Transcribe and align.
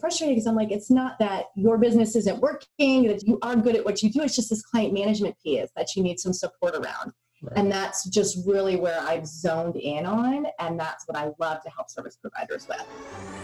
frustrated 0.00 0.36
because 0.36 0.46
I'm 0.46 0.56
like, 0.56 0.70
it's 0.70 0.90
not 0.90 1.18
that 1.20 1.46
your 1.54 1.78
business 1.78 2.16
isn't 2.16 2.40
working, 2.40 3.06
that 3.06 3.26
you 3.26 3.38
are 3.42 3.56
good 3.56 3.76
at 3.76 3.84
what 3.84 4.02
you 4.02 4.10
do. 4.10 4.22
It's 4.22 4.36
just 4.36 4.50
this 4.50 4.62
client 4.62 4.92
management 4.92 5.36
piece 5.42 5.70
that 5.76 5.94
you 5.94 6.02
need 6.02 6.18
some 6.18 6.32
support 6.32 6.74
around. 6.74 7.12
Right. 7.42 7.58
And 7.58 7.70
that's 7.70 8.08
just 8.08 8.38
really 8.46 8.76
where 8.76 9.00
I've 9.00 9.26
zoned 9.26 9.76
in 9.76 10.06
on. 10.06 10.46
And 10.58 10.80
that's 10.80 11.06
what 11.06 11.16
I 11.16 11.30
love 11.38 11.62
to 11.62 11.70
help 11.70 11.90
service 11.90 12.16
providers 12.16 12.66
with. 12.68 13.43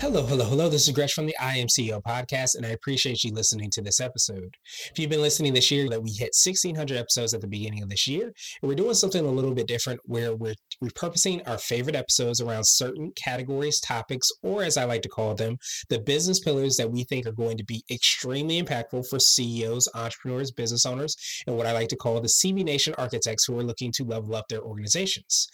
Hello, 0.00 0.24
hello, 0.24 0.46
hello. 0.46 0.70
This 0.70 0.88
is 0.88 0.94
Gresh 0.94 1.12
from 1.12 1.26
the 1.26 1.36
I 1.38 1.58
Am 1.58 1.66
CEO 1.66 2.02
podcast, 2.02 2.54
and 2.54 2.64
I 2.64 2.70
appreciate 2.70 3.22
you 3.22 3.34
listening 3.34 3.68
to 3.72 3.82
this 3.82 4.00
episode. 4.00 4.56
If 4.90 4.98
you've 4.98 5.10
been 5.10 5.20
listening 5.20 5.52
this 5.52 5.70
year, 5.70 5.90
that 5.90 6.02
we 6.02 6.10
hit 6.12 6.34
1,600 6.42 6.96
episodes 6.96 7.34
at 7.34 7.42
the 7.42 7.46
beginning 7.46 7.82
of 7.82 7.90
this 7.90 8.08
year, 8.08 8.32
and 8.62 8.68
we're 8.68 8.76
doing 8.76 8.94
something 8.94 9.22
a 9.22 9.30
little 9.30 9.54
bit 9.54 9.66
different 9.66 10.00
where 10.04 10.34
we're 10.34 10.54
repurposing 10.82 11.46
our 11.46 11.58
favorite 11.58 11.96
episodes 11.96 12.40
around 12.40 12.64
certain 12.66 13.12
categories, 13.14 13.78
topics, 13.78 14.30
or 14.42 14.62
as 14.62 14.78
I 14.78 14.84
like 14.84 15.02
to 15.02 15.08
call 15.10 15.34
them, 15.34 15.58
the 15.90 16.00
business 16.00 16.40
pillars 16.40 16.78
that 16.78 16.90
we 16.90 17.04
think 17.04 17.26
are 17.26 17.32
going 17.32 17.58
to 17.58 17.64
be 17.64 17.84
extremely 17.90 18.60
impactful 18.60 19.06
for 19.06 19.20
CEOs, 19.20 19.86
entrepreneurs, 19.94 20.50
business 20.50 20.86
owners, 20.86 21.14
and 21.46 21.58
what 21.58 21.66
I 21.66 21.72
like 21.72 21.88
to 21.88 21.96
call 21.96 22.22
the 22.22 22.28
CB 22.28 22.64
Nation 22.64 22.94
architects 22.96 23.44
who 23.44 23.58
are 23.58 23.64
looking 23.64 23.92
to 23.96 24.04
level 24.04 24.34
up 24.34 24.48
their 24.48 24.62
organizations. 24.62 25.46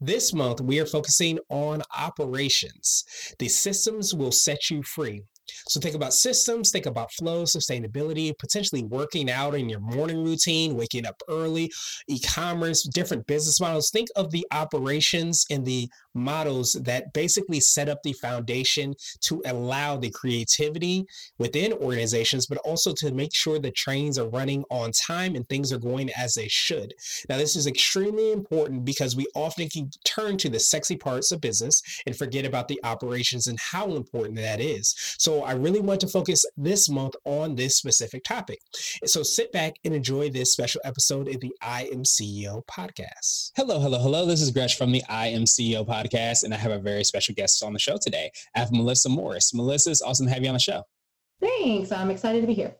This 0.00 0.34
month, 0.34 0.60
we 0.60 0.80
are 0.80 0.86
focusing 0.86 1.38
on 1.48 1.82
operations, 1.96 3.04
the 3.38 3.48
system 3.48 3.91
systems 3.92 4.14
will 4.14 4.32
set 4.32 4.70
you 4.70 4.82
free. 4.82 5.22
So 5.46 5.80
think 5.80 5.94
about 5.94 6.12
systems, 6.12 6.70
think 6.70 6.86
about 6.86 7.12
flow, 7.12 7.44
sustainability, 7.44 8.36
potentially 8.38 8.84
working 8.84 9.30
out 9.30 9.54
in 9.54 9.68
your 9.68 9.80
morning 9.80 10.24
routine, 10.24 10.76
waking 10.76 11.06
up 11.06 11.20
early, 11.28 11.70
e-commerce, 12.08 12.82
different 12.84 13.26
business 13.26 13.60
models. 13.60 13.90
Think 13.90 14.08
of 14.16 14.30
the 14.30 14.46
operations 14.52 15.46
and 15.50 15.64
the 15.64 15.88
models 16.14 16.74
that 16.84 17.12
basically 17.12 17.60
set 17.60 17.88
up 17.88 18.02
the 18.02 18.12
foundation 18.14 18.94
to 19.20 19.42
allow 19.46 19.96
the 19.96 20.10
creativity 20.10 21.06
within 21.38 21.72
organizations, 21.72 22.46
but 22.46 22.58
also 22.58 22.92
to 22.92 23.12
make 23.12 23.34
sure 23.34 23.58
the 23.58 23.70
trains 23.70 24.18
are 24.18 24.28
running 24.28 24.64
on 24.70 24.92
time 24.92 25.34
and 25.34 25.48
things 25.48 25.72
are 25.72 25.78
going 25.78 26.10
as 26.16 26.34
they 26.34 26.48
should. 26.48 26.94
Now, 27.28 27.36
this 27.36 27.56
is 27.56 27.66
extremely 27.66 28.32
important 28.32 28.84
because 28.84 29.16
we 29.16 29.26
often 29.34 29.68
can 29.68 29.90
turn 30.04 30.36
to 30.38 30.48
the 30.48 30.60
sexy 30.60 30.96
parts 30.96 31.32
of 31.32 31.40
business 31.40 31.82
and 32.06 32.16
forget 32.16 32.44
about 32.44 32.68
the 32.68 32.80
operations 32.84 33.46
and 33.46 33.58
how 33.58 33.94
important 33.94 34.36
that 34.36 34.60
is. 34.60 34.94
So 35.18 35.41
I 35.44 35.52
really 35.52 35.80
want 35.80 36.00
to 36.00 36.08
focus 36.08 36.44
this 36.56 36.88
month 36.88 37.14
on 37.24 37.54
this 37.54 37.76
specific 37.76 38.24
topic. 38.24 38.58
So 39.04 39.22
sit 39.22 39.52
back 39.52 39.74
and 39.84 39.94
enjoy 39.94 40.30
this 40.30 40.52
special 40.52 40.80
episode 40.84 41.28
of 41.28 41.40
the 41.40 41.52
I 41.62 41.88
Am 41.92 42.02
CEO 42.02 42.62
podcast. 42.66 43.52
Hello, 43.56 43.80
hello, 43.80 43.98
hello. 43.98 44.26
This 44.26 44.42
is 44.42 44.50
Gresh 44.50 44.76
from 44.76 44.92
the 44.92 45.02
I 45.08 45.28
Am 45.28 45.44
CEO 45.44 45.86
podcast 45.86 46.02
podcast, 46.02 46.44
and 46.44 46.54
I 46.54 46.56
have 46.56 46.72
a 46.72 46.78
very 46.78 47.04
special 47.04 47.34
guest 47.34 47.62
on 47.62 47.72
the 47.72 47.78
show 47.78 47.96
today. 48.00 48.30
I 48.54 48.60
have 48.60 48.72
Melissa 48.72 49.08
Morris. 49.08 49.54
Melissa, 49.54 49.90
it's 49.90 50.02
awesome 50.02 50.26
to 50.26 50.32
have 50.32 50.42
you 50.42 50.48
on 50.48 50.54
the 50.54 50.60
show. 50.60 50.82
Thanks. 51.40 51.92
I'm 51.92 52.10
excited 52.10 52.40
to 52.40 52.46
be 52.46 52.54
here. 52.54 52.76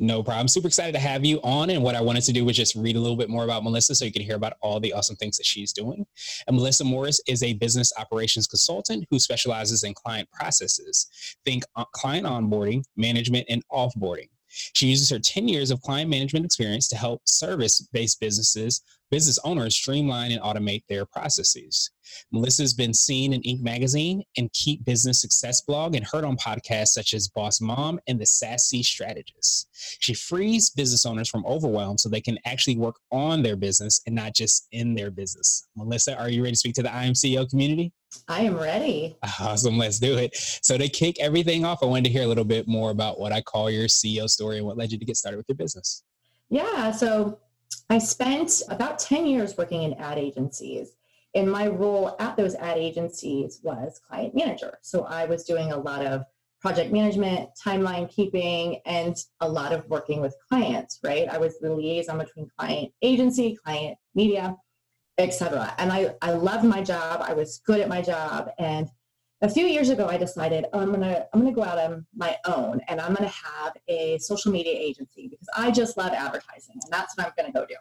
No 0.00 0.22
problem. 0.22 0.46
Super 0.46 0.68
excited 0.68 0.92
to 0.92 1.00
have 1.00 1.24
you 1.24 1.40
on. 1.42 1.70
And 1.70 1.82
what 1.82 1.96
I 1.96 2.00
wanted 2.00 2.22
to 2.22 2.32
do 2.32 2.44
was 2.44 2.56
just 2.56 2.76
read 2.76 2.94
a 2.94 3.00
little 3.00 3.16
bit 3.16 3.28
more 3.28 3.42
about 3.42 3.64
Melissa 3.64 3.96
so 3.96 4.04
you 4.04 4.12
can 4.12 4.22
hear 4.22 4.36
about 4.36 4.52
all 4.60 4.78
the 4.78 4.92
awesome 4.92 5.16
things 5.16 5.36
that 5.38 5.44
she's 5.44 5.72
doing. 5.72 6.06
And 6.46 6.56
Melissa 6.56 6.84
Morris 6.84 7.20
is 7.26 7.42
a 7.42 7.54
business 7.54 7.92
operations 7.98 8.46
consultant 8.46 9.06
who 9.10 9.18
specializes 9.18 9.82
in 9.82 9.94
client 9.94 10.30
processes. 10.30 11.08
Think 11.44 11.64
client 11.94 12.26
onboarding, 12.26 12.84
management, 12.96 13.46
and 13.48 13.64
offboarding. 13.72 14.28
She 14.74 14.86
uses 14.86 15.10
her 15.10 15.18
10 15.18 15.48
years 15.48 15.70
of 15.70 15.80
client 15.82 16.10
management 16.10 16.44
experience 16.44 16.88
to 16.88 16.96
help 16.96 17.22
service 17.24 17.86
based 17.92 18.20
businesses 18.20 18.82
business 19.10 19.38
owners 19.44 19.74
streamline 19.74 20.32
and 20.32 20.40
automate 20.42 20.82
their 20.88 21.06
processes. 21.06 21.90
Melissa's 22.32 22.74
been 22.74 22.94
seen 22.94 23.32
in 23.32 23.42
Inc. 23.42 23.60
magazine 23.60 24.22
and 24.36 24.52
Keap 24.52 24.84
Business 24.84 25.20
Success 25.20 25.60
blog 25.62 25.94
and 25.94 26.06
heard 26.06 26.24
on 26.24 26.36
podcasts 26.36 26.88
such 26.88 27.14
as 27.14 27.28
Boss 27.28 27.60
Mom 27.60 28.00
and 28.06 28.18
The 28.18 28.26
Sassy 28.26 28.82
Strategist. 28.82 29.68
She 30.00 30.14
frees 30.14 30.70
business 30.70 31.04
owners 31.04 31.28
from 31.28 31.44
overwhelm 31.46 31.98
so 31.98 32.08
they 32.08 32.20
can 32.20 32.38
actually 32.46 32.76
work 32.76 32.96
on 33.10 33.42
their 33.42 33.56
business 33.56 34.00
and 34.06 34.14
not 34.14 34.34
just 34.34 34.68
in 34.72 34.94
their 34.94 35.10
business. 35.10 35.66
Melissa, 35.76 36.16
are 36.18 36.30
you 36.30 36.42
ready 36.42 36.52
to 36.52 36.58
speak 36.58 36.74
to 36.74 36.82
the 36.82 36.92
I 36.92 37.04
Am 37.04 37.12
CEO 37.12 37.48
community? 37.48 37.92
I 38.28 38.42
am 38.42 38.56
ready. 38.56 39.16
Awesome. 39.40 39.78
Let's 39.78 39.98
do 39.98 40.16
it. 40.16 40.36
So, 40.62 40.78
to 40.78 40.88
kick 40.88 41.20
everything 41.20 41.64
off, 41.64 41.82
I 41.82 41.86
wanted 41.86 42.04
to 42.04 42.10
hear 42.10 42.22
a 42.22 42.26
little 42.26 42.44
bit 42.44 42.66
more 42.66 42.90
about 42.90 43.18
what 43.18 43.32
I 43.32 43.40
call 43.40 43.70
your 43.70 43.86
CEO 43.86 44.28
story 44.28 44.58
and 44.58 44.66
what 44.66 44.76
led 44.76 44.92
you 44.92 44.98
to 44.98 45.04
get 45.04 45.16
started 45.16 45.36
with 45.36 45.46
your 45.48 45.56
business. 45.56 46.04
Yeah. 46.50 46.90
So, 46.90 47.38
I 47.90 47.98
spent 47.98 48.62
about 48.68 48.98
10 48.98 49.26
years 49.26 49.56
working 49.56 49.82
in 49.82 49.94
ad 49.94 50.18
agencies. 50.18 50.94
And 51.34 51.50
my 51.50 51.68
role 51.68 52.16
at 52.20 52.36
those 52.36 52.54
ad 52.54 52.78
agencies 52.78 53.60
was 53.62 54.00
client 54.06 54.34
manager. 54.34 54.78
So 54.82 55.04
I 55.04 55.26
was 55.26 55.44
doing 55.44 55.72
a 55.72 55.76
lot 55.76 56.04
of 56.04 56.24
project 56.60 56.92
management, 56.92 57.50
timeline 57.64 58.10
keeping, 58.10 58.80
and 58.86 59.16
a 59.40 59.48
lot 59.48 59.72
of 59.72 59.88
working 59.88 60.20
with 60.20 60.34
clients, 60.48 60.98
right? 61.04 61.28
I 61.28 61.38
was 61.38 61.58
the 61.60 61.72
liaison 61.72 62.18
between 62.18 62.48
client 62.58 62.92
agency, 63.02 63.56
client 63.64 63.96
media, 64.14 64.56
etc. 65.18 65.74
And 65.78 65.92
I, 65.92 66.14
I 66.22 66.32
loved 66.32 66.64
my 66.64 66.82
job. 66.82 67.22
I 67.22 67.34
was 67.34 67.60
good 67.66 67.80
at 67.80 67.88
my 67.88 68.00
job. 68.00 68.50
And 68.58 68.88
a 69.42 69.48
few 69.48 69.66
years 69.66 69.90
ago, 69.90 70.06
I 70.08 70.16
decided 70.16 70.66
oh, 70.72 70.80
I'm 70.80 70.90
gonna 70.90 71.26
I'm 71.32 71.40
gonna 71.40 71.52
go 71.52 71.62
out 71.62 71.78
on 71.78 72.06
my 72.16 72.36
own 72.44 72.80
and 72.88 73.00
I'm 73.00 73.14
gonna 73.14 73.28
have 73.28 73.76
a 73.88 74.18
social 74.18 74.50
media 74.50 74.74
agency 74.74 75.28
because 75.28 75.48
I 75.56 75.70
just 75.70 75.96
love 75.96 76.12
advertising 76.12 76.76
and 76.82 76.92
that's 76.92 77.16
what 77.16 77.26
I'm 77.26 77.32
gonna 77.36 77.52
go 77.52 77.66
do. 77.66 77.76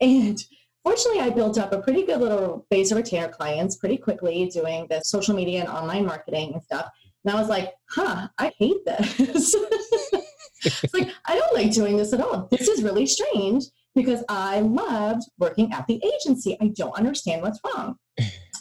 And 0.00 0.42
fortunately, 0.84 1.20
I 1.20 1.30
built 1.30 1.58
up 1.58 1.72
a 1.72 1.82
pretty 1.82 2.04
good 2.04 2.20
little 2.20 2.66
base 2.70 2.90
of 2.90 2.96
retainer 2.96 3.28
clients 3.28 3.76
pretty 3.76 3.98
quickly 3.98 4.48
doing 4.52 4.86
the 4.88 5.00
social 5.00 5.34
media 5.34 5.60
and 5.60 5.68
online 5.68 6.06
marketing 6.06 6.54
and 6.54 6.62
stuff. 6.62 6.88
And 7.24 7.34
I 7.34 7.38
was 7.38 7.48
like, 7.48 7.74
huh, 7.90 8.28
I 8.38 8.52
hate 8.58 8.84
this. 8.86 9.18
it's 10.64 10.94
like 10.94 11.10
I 11.26 11.36
don't 11.36 11.54
like 11.54 11.72
doing 11.72 11.98
this 11.98 12.14
at 12.14 12.20
all. 12.20 12.48
This 12.50 12.68
is 12.68 12.82
really 12.82 13.06
strange 13.06 13.64
because 13.98 14.24
I 14.28 14.60
loved 14.60 15.24
working 15.38 15.72
at 15.72 15.86
the 15.88 16.00
agency. 16.14 16.56
I 16.60 16.68
don't 16.68 16.96
understand 16.96 17.42
what's 17.42 17.60
wrong. 17.64 17.98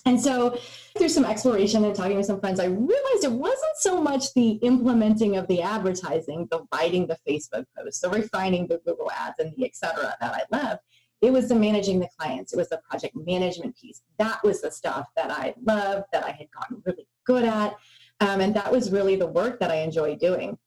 And 0.06 0.20
so, 0.20 0.58
through 0.98 1.10
some 1.10 1.26
exploration 1.26 1.84
and 1.84 1.94
talking 1.94 2.16
to 2.16 2.24
some 2.24 2.40
friends, 2.40 2.62
I 2.62 2.66
realized 2.66 3.24
it 3.24 3.32
wasn't 3.32 3.78
so 3.80 4.02
much 4.02 4.34
the 4.34 4.52
implementing 4.64 5.36
of 5.36 5.48
the 5.48 5.62
advertising, 5.62 6.48
the 6.50 6.66
writing 6.74 7.08
the 7.08 7.18
Facebook 7.28 7.66
posts, 7.78 8.00
the 8.00 8.10
refining 8.10 8.68
the 8.68 8.80
Google 8.86 9.12
ads, 9.12 9.36
and 9.40 9.54
the 9.56 9.66
et 9.66 9.76
cetera 9.76 10.16
that 10.22 10.34
I 10.34 10.56
loved. 10.56 10.80
It 11.22 11.34
was 11.34 11.50
the 11.50 11.56
managing 11.56 12.00
the 12.00 12.08
clients. 12.18 12.54
It 12.54 12.58
was 12.58 12.70
the 12.70 12.80
project 12.90 13.16
management 13.16 13.76
piece. 13.76 14.02
That 14.18 14.42
was 14.44 14.62
the 14.62 14.72
stuff 14.72 15.08
that 15.18 15.30
I 15.30 15.54
loved, 15.66 16.06
that 16.14 16.24
I 16.24 16.32
had 16.32 16.48
gotten 16.52 16.82
really 16.86 17.08
good 17.26 17.44
at. 17.44 17.76
Um, 18.22 18.40
and 18.40 18.56
that 18.56 18.72
was 18.72 18.92
really 18.92 19.18
the 19.18 19.28
work 19.28 19.60
that 19.60 19.72
I 19.72 19.78
enjoyed 19.78 20.20
doing. 20.20 20.58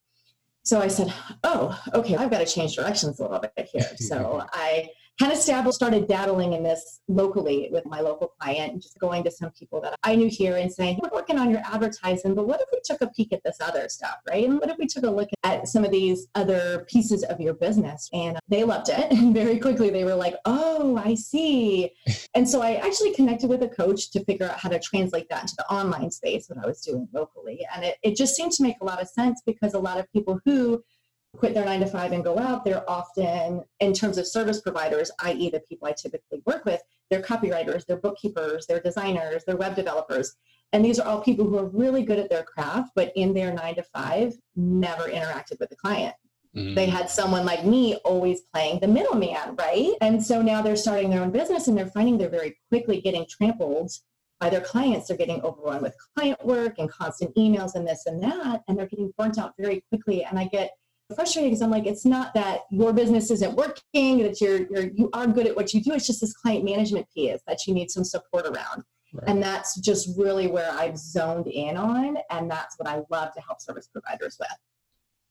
So 0.71 0.81
I 0.81 0.87
said, 0.87 1.13
oh, 1.43 1.77
okay, 1.95 2.15
I've 2.15 2.31
got 2.31 2.39
to 2.39 2.47
change 2.47 2.77
directions 2.77 3.19
a 3.19 3.25
little 3.25 3.41
bit 3.41 3.69
here. 3.73 3.91
So 3.97 4.47
I 4.53 4.89
kind 5.21 5.33
of 5.33 5.75
started 5.75 6.09
dabbling 6.09 6.55
in 6.55 6.63
this 6.63 7.01
locally 7.07 7.69
with 7.71 7.85
my 7.85 8.01
local 8.01 8.29
client 8.29 8.73
and 8.73 8.83
just 8.83 8.99
going 8.99 9.23
to 9.23 9.31
some 9.31 9.51
people 9.51 9.79
that 9.81 9.95
I 10.03 10.15
knew 10.15 10.29
here 10.29 10.57
and 10.57 10.73
saying, 10.73 10.99
we're 11.03 11.11
working 11.13 11.39
on 11.39 11.51
your 11.51 11.61
advertising, 11.65 12.35
but 12.35 12.47
what 12.47 12.61
if 12.61 12.69
we 12.73 12.81
took 12.83 13.03
a 13.03 13.09
peek 13.09 13.33
at 13.35 13.43
this 13.45 13.59
other 13.61 13.89
stuff, 13.91 14.17
right? 14.29 14.47
And 14.47 14.59
what 14.59 14.71
if 14.71 14.79
we 14.79 14.87
took 14.87 15.05
a 15.05 15.11
look 15.11 15.29
at 15.45 15.69
some 15.69 15.85
of 15.85 15.91
these 15.91 16.29
other 16.35 16.87
pieces 16.89 17.23
of 17.25 17.39
your 17.39 17.53
business? 17.53 18.09
And 18.15 18.39
they 18.49 18.65
loved 18.65 18.89
it. 18.89 19.13
And 19.13 19.35
very 19.41 19.59
quickly 19.59 19.91
they 19.91 20.05
were 20.05 20.15
like, 20.15 20.37
oh, 20.47 20.97
I 20.97 21.15
see. 21.15 21.91
and 22.35 22.49
so 22.49 22.63
I 22.63 22.77
actually 22.77 23.13
connected 23.13 23.51
with 23.51 23.63
a 23.63 23.69
coach 23.69 24.11
to 24.13 24.25
figure 24.25 24.47
out 24.47 24.59
how 24.59 24.71
to 24.71 24.79
translate 24.79 25.29
that 25.29 25.43
into 25.43 25.55
the 25.59 25.71
online 25.71 26.11
space, 26.11 26.49
what 26.49 26.65
I 26.65 26.67
was 26.67 26.81
doing 26.81 27.07
locally. 27.13 27.67
And 27.75 27.85
it, 27.85 27.97
it 28.03 28.17
just 28.17 28.35
seemed 28.35 28.53
to 28.53 28.63
make 28.63 28.77
a 28.81 28.85
lot 28.85 29.03
of 29.03 29.09
sense 29.09 29.43
because 29.45 29.75
a 29.75 29.79
lot 29.79 29.99
of 29.99 30.11
people 30.13 30.41
who 30.47 30.83
quit 31.37 31.55
their 31.55 31.65
nine 31.65 31.81
to 31.81 31.87
five 31.87 32.13
and 32.13 32.25
go 32.25 32.39
out, 32.39 32.65
they're 32.65 32.89
often, 32.89 33.63
in 33.81 33.93
terms 33.93 34.19
of 34.19 34.27
service 34.27 34.61
providers, 34.61 35.11
i.e., 35.21 35.51
the 35.51 35.61
people 35.61 35.87
I 35.87 35.93
typically 35.93 36.43
work 36.47 36.65
with, 36.65 36.83
they're 37.09 37.23
copywriters, 37.23 37.87
they're 37.87 38.01
bookkeepers, 38.01 38.67
they're 38.67 38.81
designers, 38.81 39.45
they're 39.47 39.57
web 39.57 39.77
developers. 39.77 40.37
And 40.73 40.85
these 40.85 40.99
are 40.99 41.09
all 41.09 41.21
people 41.21 41.47
who 41.47 41.59
are 41.59 41.67
really 41.67 42.03
good 42.03 42.19
at 42.19 42.31
their 42.31 42.45
craft, 42.45 42.93
but 42.95 43.13
in 43.17 43.35
their 43.35 43.53
nine 43.53 43.77
to 43.77 43.83
five, 43.83 44.35
never 44.55 45.05
interacted 45.05 45.59
with 45.59 45.71
the 45.71 45.77
client. 45.77 46.15
Mm-hmm. 46.57 46.75
They 46.75 46.87
had 46.87 47.09
someone 47.09 47.45
like 47.45 47.65
me 47.65 47.97
always 47.97 48.43
playing 48.53 48.81
the 48.81 48.89
middleman, 48.89 49.57
right? 49.57 49.95
And 50.01 50.25
so 50.25 50.43
now 50.43 50.63
they're 50.63 50.77
starting 50.77 51.11
their 51.11 51.23
own 51.23 51.31
business 51.31 51.69
and 51.69 51.79
they're 51.79 51.87
finding 51.87 52.19
they're 52.19 52.29
very 52.29 52.57
quickly 52.69 53.01
getting 53.01 53.27
trampled 53.29 53.93
by 54.41 54.51
their 54.51 54.61
clients. 54.61 55.09
They're 55.09 55.17
getting 55.17 55.41
overrun 55.43 55.83
with 55.83 55.95
client 56.17 56.45
work 56.45 56.79
and 56.79 56.91
constant 56.91 57.35
emails 57.37 57.75
and 57.75 57.87
this 57.87 58.07
and 58.07 58.23
that, 58.23 58.63
and 58.67 58.77
they're 58.77 58.87
getting 58.87 59.13
burnt 59.17 59.39
out 59.39 59.53
very 59.59 59.85
quickly. 59.91 60.25
And 60.25 60.39
I 60.39 60.47
get 60.47 60.71
frustrated 61.15 61.51
because 61.51 61.63
I'm 61.63 61.71
like, 61.71 61.87
it's 61.87 62.05
not 62.05 62.35
that 62.35 62.61
your 62.71 62.93
business 62.93 63.31
isn't 63.31 63.55
working, 63.55 64.19
that 64.19 64.41
you're, 64.41 64.67
you're 64.71 64.91
you 64.95 65.11
are 65.13 65.27
good 65.27 65.47
at 65.47 65.57
what 65.57 65.73
you 65.75 65.83
do. 65.83 65.93
It's 65.93 66.07
just 66.07 66.21
this 66.21 66.33
client 66.33 66.65
management 66.65 67.07
piece 67.15 67.41
that 67.47 67.67
you 67.67 67.75
need 67.75 67.91
some 67.91 68.05
support 68.05 68.47
around. 68.47 68.85
Right. 69.13 69.29
And 69.29 69.43
that's 69.43 69.77
just 69.81 70.17
really 70.17 70.47
where 70.47 70.71
I've 70.71 70.97
zoned 70.97 71.49
in 71.49 71.77
on. 71.77 72.19
And 72.31 72.51
that's 72.51 72.79
what 72.79 72.89
I 72.89 73.03
love 73.11 73.33
to 73.35 73.41
help 73.41 73.61
service 73.61 73.89
providers 73.89 74.37
with. 74.39 74.49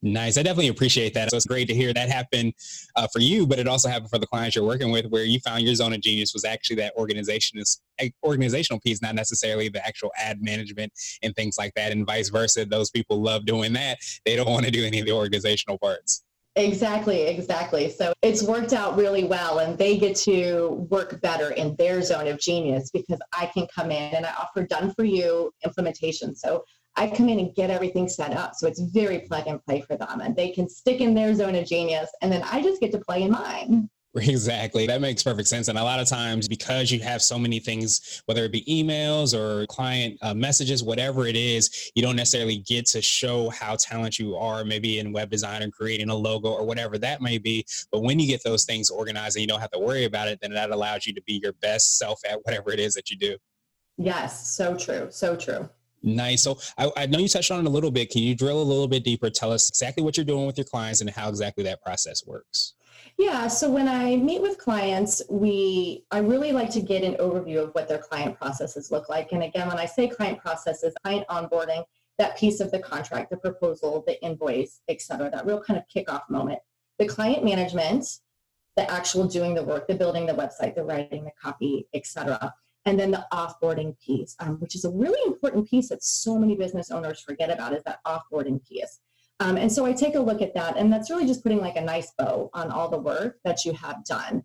Nice. 0.01 0.37
I 0.37 0.43
definitely 0.43 0.69
appreciate 0.69 1.13
that. 1.15 1.29
So 1.29 1.35
it's 1.35 1.45
great 1.45 1.67
to 1.67 1.73
hear 1.73 1.93
that 1.93 2.07
happen 2.07 2.53
uh, 2.95 3.07
for 3.11 3.19
you, 3.19 3.45
but 3.45 3.59
it 3.59 3.67
also 3.67 3.89
happened 3.89 4.09
for 4.09 4.17
the 4.17 4.27
clients 4.27 4.55
you're 4.55 4.65
working 4.65 4.91
with, 4.91 5.05
where 5.07 5.25
you 5.25 5.41
found 5.41 5.63
your 5.63 5.75
zone 5.75 5.91
of 5.91 5.99
genius 5.99 6.33
was 6.33 6.45
actually 6.45 6.77
that 6.77 6.93
organization 6.95 7.59
is 7.59 7.81
organizational 8.23 8.79
piece, 8.79 9.01
not 9.01 9.13
necessarily 9.13 9.67
the 9.67 9.85
actual 9.85 10.09
ad 10.17 10.41
management 10.41 10.93
and 11.21 11.35
things 11.35 11.57
like 11.57 11.73
that, 11.75 11.91
and 11.91 12.05
vice 12.05 12.29
versa. 12.29 12.65
Those 12.65 12.89
people 12.89 13.21
love 13.21 13.45
doing 13.45 13.73
that. 13.73 13.97
They 14.25 14.37
don't 14.37 14.49
want 14.49 14.65
to 14.65 14.71
do 14.71 14.85
any 14.85 15.01
of 15.01 15.05
the 15.05 15.11
organizational 15.11 15.77
parts. 15.77 16.23
Exactly, 16.55 17.23
exactly. 17.23 17.89
So 17.89 18.13
it's 18.21 18.41
worked 18.41 18.73
out 18.73 18.97
really 18.97 19.23
well, 19.23 19.59
and 19.59 19.77
they 19.77 19.97
get 19.97 20.15
to 20.17 20.87
work 20.89 21.21
better 21.21 21.51
in 21.51 21.75
their 21.77 22.01
zone 22.01 22.27
of 22.27 22.39
genius 22.39 22.89
because 22.89 23.19
I 23.37 23.47
can 23.47 23.67
come 23.73 23.91
in 23.91 24.15
and 24.15 24.25
I 24.25 24.33
offer 24.33 24.65
done 24.65 24.93
for 24.93 25.03
you 25.03 25.51
implementation. 25.63 26.35
So 26.35 26.63
I 26.99 27.07
come 27.07 27.29
in 27.29 27.39
and 27.39 27.55
get 27.55 27.69
everything 27.69 28.09
set 28.09 28.33
up. 28.33 28.55
So 28.55 28.67
it's 28.67 28.81
very 28.81 29.19
plug 29.19 29.47
and 29.47 29.63
play 29.63 29.79
for 29.79 29.95
them. 29.95 30.19
And 30.19 30.35
they 30.35 30.49
can 30.49 30.67
stick 30.67 30.99
in 30.99 31.13
their 31.13 31.33
zone 31.33 31.55
of 31.55 31.65
genius. 31.65 32.11
And 32.21 32.29
then 32.29 32.43
I 32.43 32.61
just 32.61 32.81
get 32.81 32.91
to 32.91 32.99
play 32.99 33.23
in 33.23 33.31
mine. 33.31 33.89
Exactly. 34.15 34.87
That 34.87 35.01
makes 35.01 35.21
perfect 35.21 35.47
sense. 35.47 35.67
And 35.67 35.77
a 35.77 35.83
lot 35.83 35.99
of 35.99 36.07
times, 36.07 36.47
because 36.47 36.91
you 36.91 36.99
have 37.01 37.21
so 37.21 37.37
many 37.37 37.59
things, 37.59 38.23
whether 38.25 38.43
it 38.43 38.51
be 38.51 38.63
emails 38.65 39.35
or 39.37 39.67
client 39.67 40.17
uh, 40.23 40.33
messages, 40.33 40.83
whatever 40.83 41.27
it 41.27 41.35
is, 41.35 41.91
you 41.93 42.01
don't 42.01 42.15
necessarily 42.15 42.57
get 42.57 42.87
to 42.87 43.03
show 43.03 43.51
how 43.51 43.75
talented 43.75 44.17
you 44.17 44.35
are, 44.35 44.65
maybe 44.65 44.97
in 44.97 45.13
web 45.13 45.29
design 45.29 45.61
or 45.61 45.69
creating 45.69 46.09
a 46.09 46.15
logo 46.15 46.49
or 46.49 46.65
whatever 46.65 46.97
that 46.97 47.21
may 47.21 47.37
be. 47.37 47.63
But 47.91 48.01
when 48.01 48.17
you 48.17 48.25
get 48.27 48.43
those 48.43 48.65
things 48.65 48.89
organized 48.89 49.37
and 49.37 49.41
you 49.41 49.47
don't 49.47 49.61
have 49.61 49.71
to 49.71 49.79
worry 49.79 50.05
about 50.05 50.27
it, 50.27 50.39
then 50.41 50.53
that 50.53 50.71
allows 50.71 51.05
you 51.05 51.13
to 51.13 51.21
be 51.21 51.39
your 51.41 51.53
best 51.61 51.99
self 51.99 52.19
at 52.27 52.39
whatever 52.45 52.71
it 52.71 52.79
is 52.79 52.95
that 52.95 53.11
you 53.11 53.15
do. 53.15 53.37
Yes, 53.99 54.49
so 54.49 54.75
true. 54.75 55.07
So 55.11 55.35
true. 55.35 55.69
Nice. 56.01 56.43
So 56.43 56.59
I, 56.77 56.91
I, 56.95 57.05
know 57.05 57.19
you 57.19 57.27
touched 57.27 57.51
on 57.51 57.59
it 57.59 57.67
a 57.67 57.69
little 57.69 57.91
bit. 57.91 58.09
Can 58.09 58.21
you 58.21 58.35
drill 58.35 58.61
a 58.61 58.63
little 58.63 58.87
bit 58.87 59.03
deeper? 59.03 59.29
Tell 59.29 59.51
us 59.51 59.69
exactly 59.69 60.03
what 60.03 60.15
you're 60.17 60.25
doing 60.25 60.45
with 60.45 60.57
your 60.57 60.65
clients 60.65 61.01
and 61.01 61.09
how 61.09 61.29
exactly 61.29 61.63
that 61.65 61.81
process 61.81 62.25
works. 62.25 62.73
Yeah. 63.17 63.47
So 63.47 63.69
when 63.69 63.87
I 63.89 64.15
meet 64.15 64.41
with 64.41 64.57
clients, 64.57 65.21
we 65.29 66.05
I 66.11 66.19
really 66.19 66.53
like 66.53 66.69
to 66.71 66.81
get 66.81 67.03
an 67.03 67.15
overview 67.15 67.63
of 67.63 67.71
what 67.71 67.89
their 67.89 67.97
client 67.97 68.37
processes 68.37 68.91
look 68.91 69.09
like. 69.09 69.33
And 69.33 69.43
again, 69.43 69.67
when 69.67 69.77
I 69.77 69.85
say 69.85 70.07
client 70.07 70.39
processes, 70.39 70.93
client 71.03 71.27
onboarding, 71.27 71.83
that 72.17 72.37
piece 72.37 72.59
of 72.59 72.71
the 72.71 72.79
contract, 72.79 73.29
the 73.29 73.37
proposal, 73.37 74.03
the 74.07 74.21
invoice, 74.23 74.81
et 74.87 75.01
cetera, 75.01 75.29
that 75.31 75.45
real 75.45 75.61
kind 75.61 75.77
of 75.79 75.85
kickoff 75.93 76.29
moment. 76.29 76.59
The 76.97 77.07
client 77.07 77.43
management, 77.43 78.05
the 78.77 78.89
actual 78.89 79.27
doing 79.27 79.53
the 79.53 79.63
work, 79.63 79.87
the 79.87 79.95
building 79.95 80.25
the 80.25 80.33
website, 80.33 80.75
the 80.75 80.83
writing, 80.83 81.25
the 81.25 81.31
copy, 81.41 81.87
et 81.93 82.05
cetera 82.05 82.53
and 82.89 82.99
then 82.99 83.11
the 83.11 83.23
offboarding 83.31 83.95
piece, 83.99 84.35
um, 84.39 84.59
which 84.59 84.73
is 84.73 84.83
a 84.83 84.89
really 84.89 85.21
important 85.27 85.69
piece 85.69 85.89
that 85.89 86.03
so 86.03 86.39
many 86.39 86.55
business 86.55 86.89
owners 86.89 87.19
forget 87.21 87.51
about, 87.51 87.71
is 87.71 87.83
that 87.83 87.99
offboarding 88.03 88.65
piece. 88.67 88.99
Um, 89.39 89.57
and 89.57 89.71
so 89.71 89.85
I 89.85 89.93
take 89.93 90.15
a 90.15 90.19
look 90.19 90.41
at 90.41 90.55
that, 90.55 90.75
and 90.75 90.91
that's 90.91 91.11
really 91.11 91.27
just 91.27 91.43
putting 91.43 91.59
like 91.59 91.75
a 91.75 91.81
nice 91.81 92.11
bow 92.17 92.49
on 92.55 92.71
all 92.71 92.89
the 92.89 92.97
work 92.97 93.37
that 93.45 93.63
you 93.63 93.73
have 93.73 94.03
done 94.05 94.43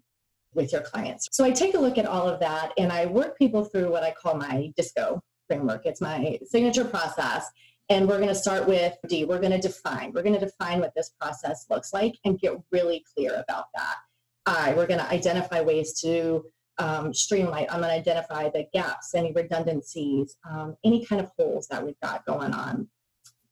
with 0.52 0.75
your 0.75 0.82
clients. 0.82 1.26
So 1.32 1.43
I 1.43 1.52
take 1.52 1.73
a 1.73 1.79
look 1.79 1.96
at 1.96 2.05
all 2.05 2.29
of 2.29 2.38
that, 2.41 2.73
and 2.76 2.93
I 2.93 3.06
work 3.06 3.38
people 3.38 3.64
through 3.64 3.91
what 3.91 4.02
I 4.02 4.11
call 4.12 4.35
my 4.35 4.70
DISCO 4.76 5.23
framework. 5.49 5.87
It's 5.87 6.02
my 6.02 6.38
signature 6.44 6.85
process. 6.85 7.46
And 7.88 8.06
we're 8.06 8.19
going 8.19 8.29
to 8.29 8.35
start 8.35 8.69
with 8.69 8.94
D. 9.08 9.25
We're 9.25 9.41
going 9.41 9.58
to 9.58 9.69
define. 9.69 10.12
We're 10.12 10.23
going 10.23 10.38
to 10.38 10.44
define 10.44 10.81
what 10.81 10.94
this 10.94 11.12
process 11.19 11.64
looks 11.70 11.94
like 11.94 12.14
and 12.26 12.38
get 12.38 12.58
really 12.70 13.05
clear 13.14 13.43
about 13.46 13.67
that. 13.75 13.96
I. 14.44 14.75
We're 14.75 14.87
going 14.87 15.00
to 15.00 15.11
identify 15.11 15.62
ways 15.62 15.99
to 16.02 16.44
um, 16.78 17.14
streamline. 17.14 17.66
I'm 17.70 17.80
going 17.80 17.90
to 17.90 17.96
identify 17.96 18.48
the 18.48 18.66
gaps, 18.72 19.14
any 19.14 19.32
redundancies, 19.32 20.36
um, 20.48 20.76
any 20.84 21.04
kind 21.04 21.20
of 21.20 21.30
holes 21.38 21.68
that 21.68 21.84
we've 21.84 21.98
got 22.00 22.24
going 22.26 22.52
on. 22.52 22.88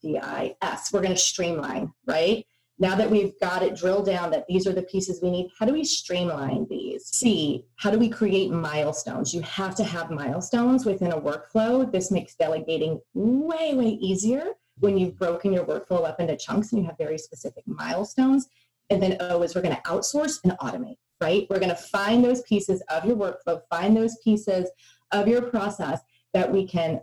DIS, 0.02 0.92
we're 0.92 1.00
going 1.00 1.14
to 1.14 1.16
streamline, 1.16 1.92
right? 2.06 2.44
Now 2.78 2.96
that 2.96 3.08
we've 3.08 3.38
got 3.38 3.62
it 3.62 3.76
drilled 3.76 4.06
down 4.06 4.32
that 4.32 4.46
these 4.48 4.66
are 4.66 4.72
the 4.72 4.82
pieces 4.82 5.22
we 5.22 5.30
need, 5.30 5.50
how 5.56 5.66
do 5.66 5.72
we 5.72 5.84
streamline 5.84 6.66
these? 6.69 7.06
C, 7.06 7.64
how 7.76 7.90
do 7.90 7.98
we 7.98 8.08
create 8.08 8.50
milestones? 8.50 9.32
You 9.32 9.40
have 9.42 9.76
to 9.76 9.84
have 9.84 10.10
milestones 10.10 10.84
within 10.84 11.12
a 11.12 11.20
workflow. 11.20 11.90
This 11.90 12.10
makes 12.10 12.34
delegating 12.34 13.00
way, 13.14 13.74
way 13.74 13.86
easier 14.00 14.54
when 14.80 14.98
you've 14.98 15.16
broken 15.16 15.52
your 15.52 15.64
workflow 15.64 16.04
up 16.08 16.19
into 16.19 16.36
chunks 16.36 16.72
and 16.72 16.80
you 16.80 16.88
have 16.88 16.98
very 16.98 17.19
specific 17.19 17.62
milestones. 17.66 18.48
And 18.90 19.00
then 19.00 19.16
O 19.20 19.42
is 19.42 19.54
we're 19.54 19.62
going 19.62 19.76
to 19.76 19.82
outsource 19.82 20.40
and 20.42 20.54
automate 20.58 20.96
right? 21.22 21.46
We're 21.48 21.60
going 21.60 21.70
to 21.70 21.76
find 21.76 22.22
those 22.22 22.42
pieces 22.42 22.82
of 22.90 23.04
your 23.06 23.16
workflow, 23.16 23.62
find 23.70 23.96
those 23.96 24.16
pieces 24.22 24.69
of 25.12 25.28
your 25.28 25.42
process 25.42 26.00
that 26.34 26.50
we 26.50 26.66
can 26.66 27.00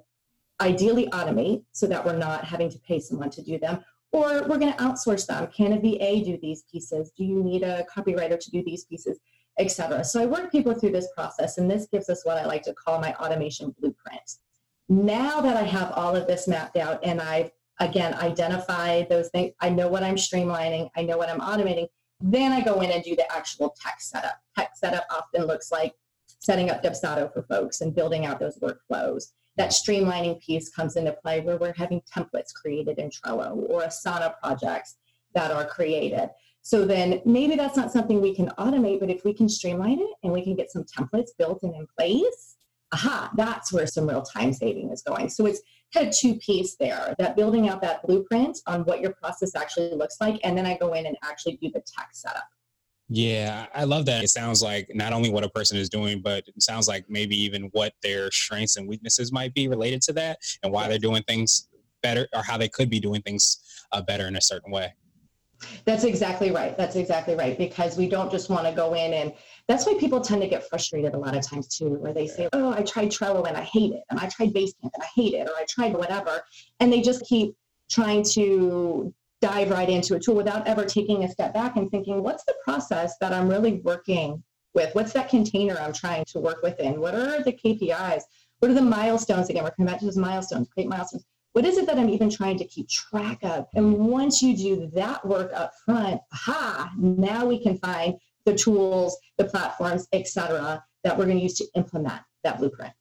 ideally 0.62 1.08
automate 1.08 1.64
so 1.72 1.88
that 1.88 2.06
we're 2.06 2.18
not 2.18 2.44
having 2.44 2.70
to 2.70 2.80
pay 2.80 3.00
someone 3.00 3.30
to 3.32 3.42
do 3.42 3.58
them. 3.58 3.84
Or 4.12 4.44
we're 4.48 4.58
going 4.58 4.74
to 4.74 4.80
outsource 4.80 5.26
them. 5.28 5.48
Can 5.48 5.74
a 5.74 5.80
VA 5.80 6.26
do 6.26 6.38
these 6.42 6.64
pieces? 6.70 7.12
Do 7.16 7.24
you 7.24 7.44
need 7.44 7.64
a 7.64 7.86
copywriter 7.96 8.40
to 8.40 8.52
do 8.52 8.64
these 8.64 8.84
pieces, 8.86 9.20
etc.? 9.58 10.04
So 10.04 10.22
I 10.22 10.26
work 10.26 10.52
people 10.52 10.74
through 10.74 10.92
this 10.92 11.08
process, 11.16 11.60
and 11.60 11.70
this 11.70 11.88
gives 11.92 12.10
us 12.10 12.26
what 12.26 12.38
I 12.38 12.46
like 12.46 12.64
to 12.64 12.74
call 12.74 13.00
my 13.00 13.14
automation 13.16 13.74
blueprint. 13.80 14.38
Now 14.90 15.40
that 15.42 15.56
I 15.56 15.62
have 15.62 15.92
all 15.92 16.16
of 16.16 16.28
this 16.28 16.48
mapped 16.48 16.76
out 16.76 17.00
and 17.06 17.22
I've 17.22 17.52
again 17.80 18.16
identified 18.16 19.08
those 19.08 19.30
things, 19.30 19.54
I 19.62 19.70
know 19.70 19.88
what 19.88 20.04
I'm 20.04 20.16
streamlining, 20.16 20.90
I 20.98 21.04
know 21.04 21.18
what 21.18 21.30
I'm 21.30 21.40
automating. 21.40 21.88
Then 22.22 22.52
I 22.52 22.62
go 22.62 22.82
in 22.82 22.92
and 22.92 23.04
do 23.04 23.16
the 23.16 23.32
actual 23.32 23.76
tech 23.82 24.02
setup. 24.02 24.40
Tech 24.58 24.72
setup 24.76 25.06
often 25.10 25.46
looks 25.46 25.72
like 25.72 25.94
setting 26.40 26.70
up 26.70 26.84
Dubsado 26.84 27.32
for 27.34 27.44
folks 27.44 27.82
and 27.82 27.96
building 27.96 28.26
out 28.26 28.40
those 28.40 28.60
workflows. 28.60 29.32
That 29.58 29.72
streamlining 29.72 30.42
piece 30.42 30.70
comes 30.70 30.96
into 30.96 31.12
play 31.14 31.42
where 31.42 31.58
we're 31.58 31.74
having 31.74 32.02
templates 32.02 32.54
created 32.54 32.98
in 32.98 33.10
Trello 33.10 33.70
or 33.70 33.82
Asana 33.84 34.34
projects 34.42 34.98
that 35.34 35.52
are 35.52 35.66
created. 35.66 36.30
So 36.62 36.86
then 36.86 37.22
maybe 37.26 37.56
that's 37.56 37.78
not 37.78 37.92
something 37.92 38.22
we 38.22 38.36
can 38.36 38.50
automate, 38.58 39.00
but 39.00 39.10
if 39.10 39.24
we 39.24 39.34
can 39.34 39.50
streamline 39.50 40.00
it 40.00 40.10
and 40.24 40.32
we 40.32 40.44
can 40.44 40.56
get 40.56 40.72
some 40.72 40.84
templates 40.84 41.30
built 41.38 41.64
and 41.64 41.74
in 41.74 41.88
place, 41.98 42.56
aha, 42.94 43.32
that's 43.36 43.72
where 43.72 43.88
some 43.88 44.08
real 44.08 44.22
time 44.22 44.54
saving 44.54 44.92
is 44.92 45.02
going. 45.02 45.30
So 45.30 45.46
it's 45.46 45.62
kind 45.94 46.08
of 46.08 46.16
two 46.16 46.36
piece 46.36 46.76
there 46.76 47.16
that 47.18 47.36
building 47.36 47.70
out 47.70 47.82
that 47.82 48.04
blueprint 48.04 48.60
on 48.68 48.82
what 48.82 49.02
your 49.02 49.14
process 49.14 49.56
actually 49.56 49.94
looks 49.96 50.18
like. 50.22 50.40
And 50.44 50.58
then 50.58 50.66
I 50.66 50.78
go 50.78 50.94
in 50.94 51.06
and 51.06 51.18
actually 51.24 51.58
do 51.58 51.70
the 51.72 51.82
tech 51.82 52.10
setup. 52.14 52.48
Yeah, 53.12 53.66
I 53.74 53.86
love 53.86 54.06
that. 54.06 54.24
It 54.24 54.30
sounds 54.30 54.62
like 54.62 54.92
not 54.94 55.14
only 55.14 55.32
what 55.32 55.44
a 55.44 55.50
person 55.50 55.78
is 55.78 55.90
doing, 55.90 56.22
but 56.22 56.44
it 56.48 56.62
sounds 56.62 56.88
like 56.88 57.10
maybe 57.10 57.36
even 57.36 57.64
what 57.72 57.94
their 58.04 58.30
strengths 58.30 58.78
and 58.78 58.88
weaknesses 58.88 59.32
might 59.32 59.54
be 59.56 59.68
related 59.68 60.04
to 60.04 60.14
that 60.14 60.38
and 60.62 60.72
why 60.72 60.88
they're 60.88 61.00
doing 61.00 61.24
things 61.24 61.70
better 62.04 62.28
or 62.34 62.44
how 62.44 62.56
they 62.56 62.70
could 62.70 62.90
be 62.90 63.00
doing 63.00 63.22
things 63.24 63.84
uh, 63.92 64.02
better 64.02 64.28
in 64.28 64.36
a 64.36 64.42
certain 64.42 64.72
way. 64.72 64.94
That's 65.86 66.04
exactly 66.04 66.52
right. 66.52 66.78
That's 66.78 66.96
exactly 66.96 67.36
right. 67.36 67.58
Because 67.58 67.98
we 67.98 68.08
don't 68.08 68.32
just 68.32 68.50
want 68.50 68.66
to 68.66 68.72
go 68.72 68.94
in 68.94 69.14
and 69.14 69.34
that's 69.70 69.86
why 69.86 69.94
people 70.00 70.20
tend 70.20 70.42
to 70.42 70.48
get 70.48 70.68
frustrated 70.68 71.14
a 71.14 71.18
lot 71.18 71.38
of 71.38 71.46
times 71.46 71.68
too, 71.68 71.90
where 71.90 72.12
they 72.12 72.26
say, 72.26 72.50
Oh, 72.54 72.74
I 72.74 72.82
tried 72.82 73.12
Trello 73.12 73.48
and 73.48 73.56
I 73.56 73.62
hate 73.62 73.94
it. 73.94 74.02
And 74.10 74.20
I 74.20 74.28
tried 74.28 74.52
Basecamp 74.52 74.90
and 74.96 75.04
I 75.04 75.06
hate 75.16 75.36
it. 75.36 75.48
Or 75.48 75.54
I 75.56 75.64
tried 75.70 75.94
whatever. 75.94 76.42
And 76.80 76.92
they 76.92 77.02
just 77.02 77.24
keep 77.24 77.56
trying 77.88 78.24
to 78.32 79.14
dive 79.42 79.70
right 79.70 79.88
into 79.88 80.16
a 80.16 80.20
tool 80.20 80.34
without 80.34 80.68
ever 80.68 80.86
taking 80.86 81.24
a 81.24 81.30
step 81.30 81.54
back 81.54 81.78
and 81.78 81.90
thinking, 81.92 82.24
what's 82.24 82.44
the 82.46 82.56
process 82.64 83.16
that 83.22 83.32
I'm 83.32 83.48
really 83.48 83.74
working 83.84 84.44
with? 84.74 84.94
What's 84.96 85.14
that 85.14 85.30
container 85.30 85.78
I'm 85.80 85.94
trying 85.94 86.26
to 86.26 86.40
work 86.40 86.64
within? 86.64 87.00
What 87.00 87.14
are 87.14 87.44
the 87.44 87.54
KPIs? 87.54 88.24
What 88.58 88.72
are 88.72 88.74
the 88.74 88.82
milestones? 88.82 89.52
Again, 89.52 89.64
we're 89.64 89.72
coming 89.72 89.92
back 89.92 90.00
to 90.00 90.06
those 90.06 90.18
milestones, 90.18 90.68
create 90.70 90.90
milestones 90.90 91.26
what 91.54 91.66
is 91.66 91.78
it 91.78 91.88
that 91.88 91.98
I'm 91.98 92.10
even 92.10 92.30
trying 92.30 92.58
to 92.60 92.66
keep 92.66 92.88
track 92.88 93.40
of? 93.44 93.66
And 93.74 93.98
once 93.98 94.42
you 94.42 94.56
do 94.56 94.90
that 94.94 95.26
work 95.26 95.52
up 95.54 95.74
front, 95.84 96.22
aha, 96.32 96.92
now 96.98 97.46
we 97.46 97.62
can 97.62 97.78
find 97.78 98.16
the 98.50 98.58
tools, 98.58 99.18
the 99.38 99.46
platforms, 99.46 100.08
etc., 100.14 100.84
that 101.04 101.18
we're 101.18 101.26
going 101.26 101.38
to 101.38 101.44
use 101.44 101.56
to 101.56 101.66
implement 101.76 102.22
that 102.44 102.60
blueprint. 102.60 102.94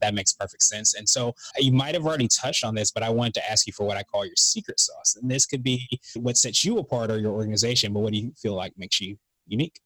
That 0.00 0.14
makes 0.14 0.32
perfect 0.32 0.62
sense. 0.62 0.94
And 0.94 1.08
so 1.08 1.28
uh, 1.28 1.32
you 1.58 1.72
might 1.72 1.94
have 1.94 2.04
already 2.04 2.28
touched 2.28 2.64
on 2.64 2.74
this, 2.74 2.90
but 2.90 3.02
I 3.02 3.10
wanted 3.10 3.34
to 3.34 3.50
ask 3.50 3.66
you 3.66 3.72
for 3.72 3.86
what 3.86 3.96
I 3.96 4.02
call 4.02 4.26
your 4.26 4.36
secret 4.36 4.80
sauce. 4.80 5.16
And 5.20 5.30
this 5.30 5.46
could 5.46 5.62
be 5.62 5.88
what 6.16 6.36
sets 6.36 6.64
you 6.64 6.78
apart 6.78 7.10
or 7.10 7.18
your 7.18 7.32
organization, 7.32 7.92
but 7.92 8.00
what 8.00 8.12
do 8.12 8.18
you 8.18 8.32
feel 8.36 8.54
like 8.54 8.72
makes 8.76 9.00
you 9.00 9.16
unique? 9.46 9.80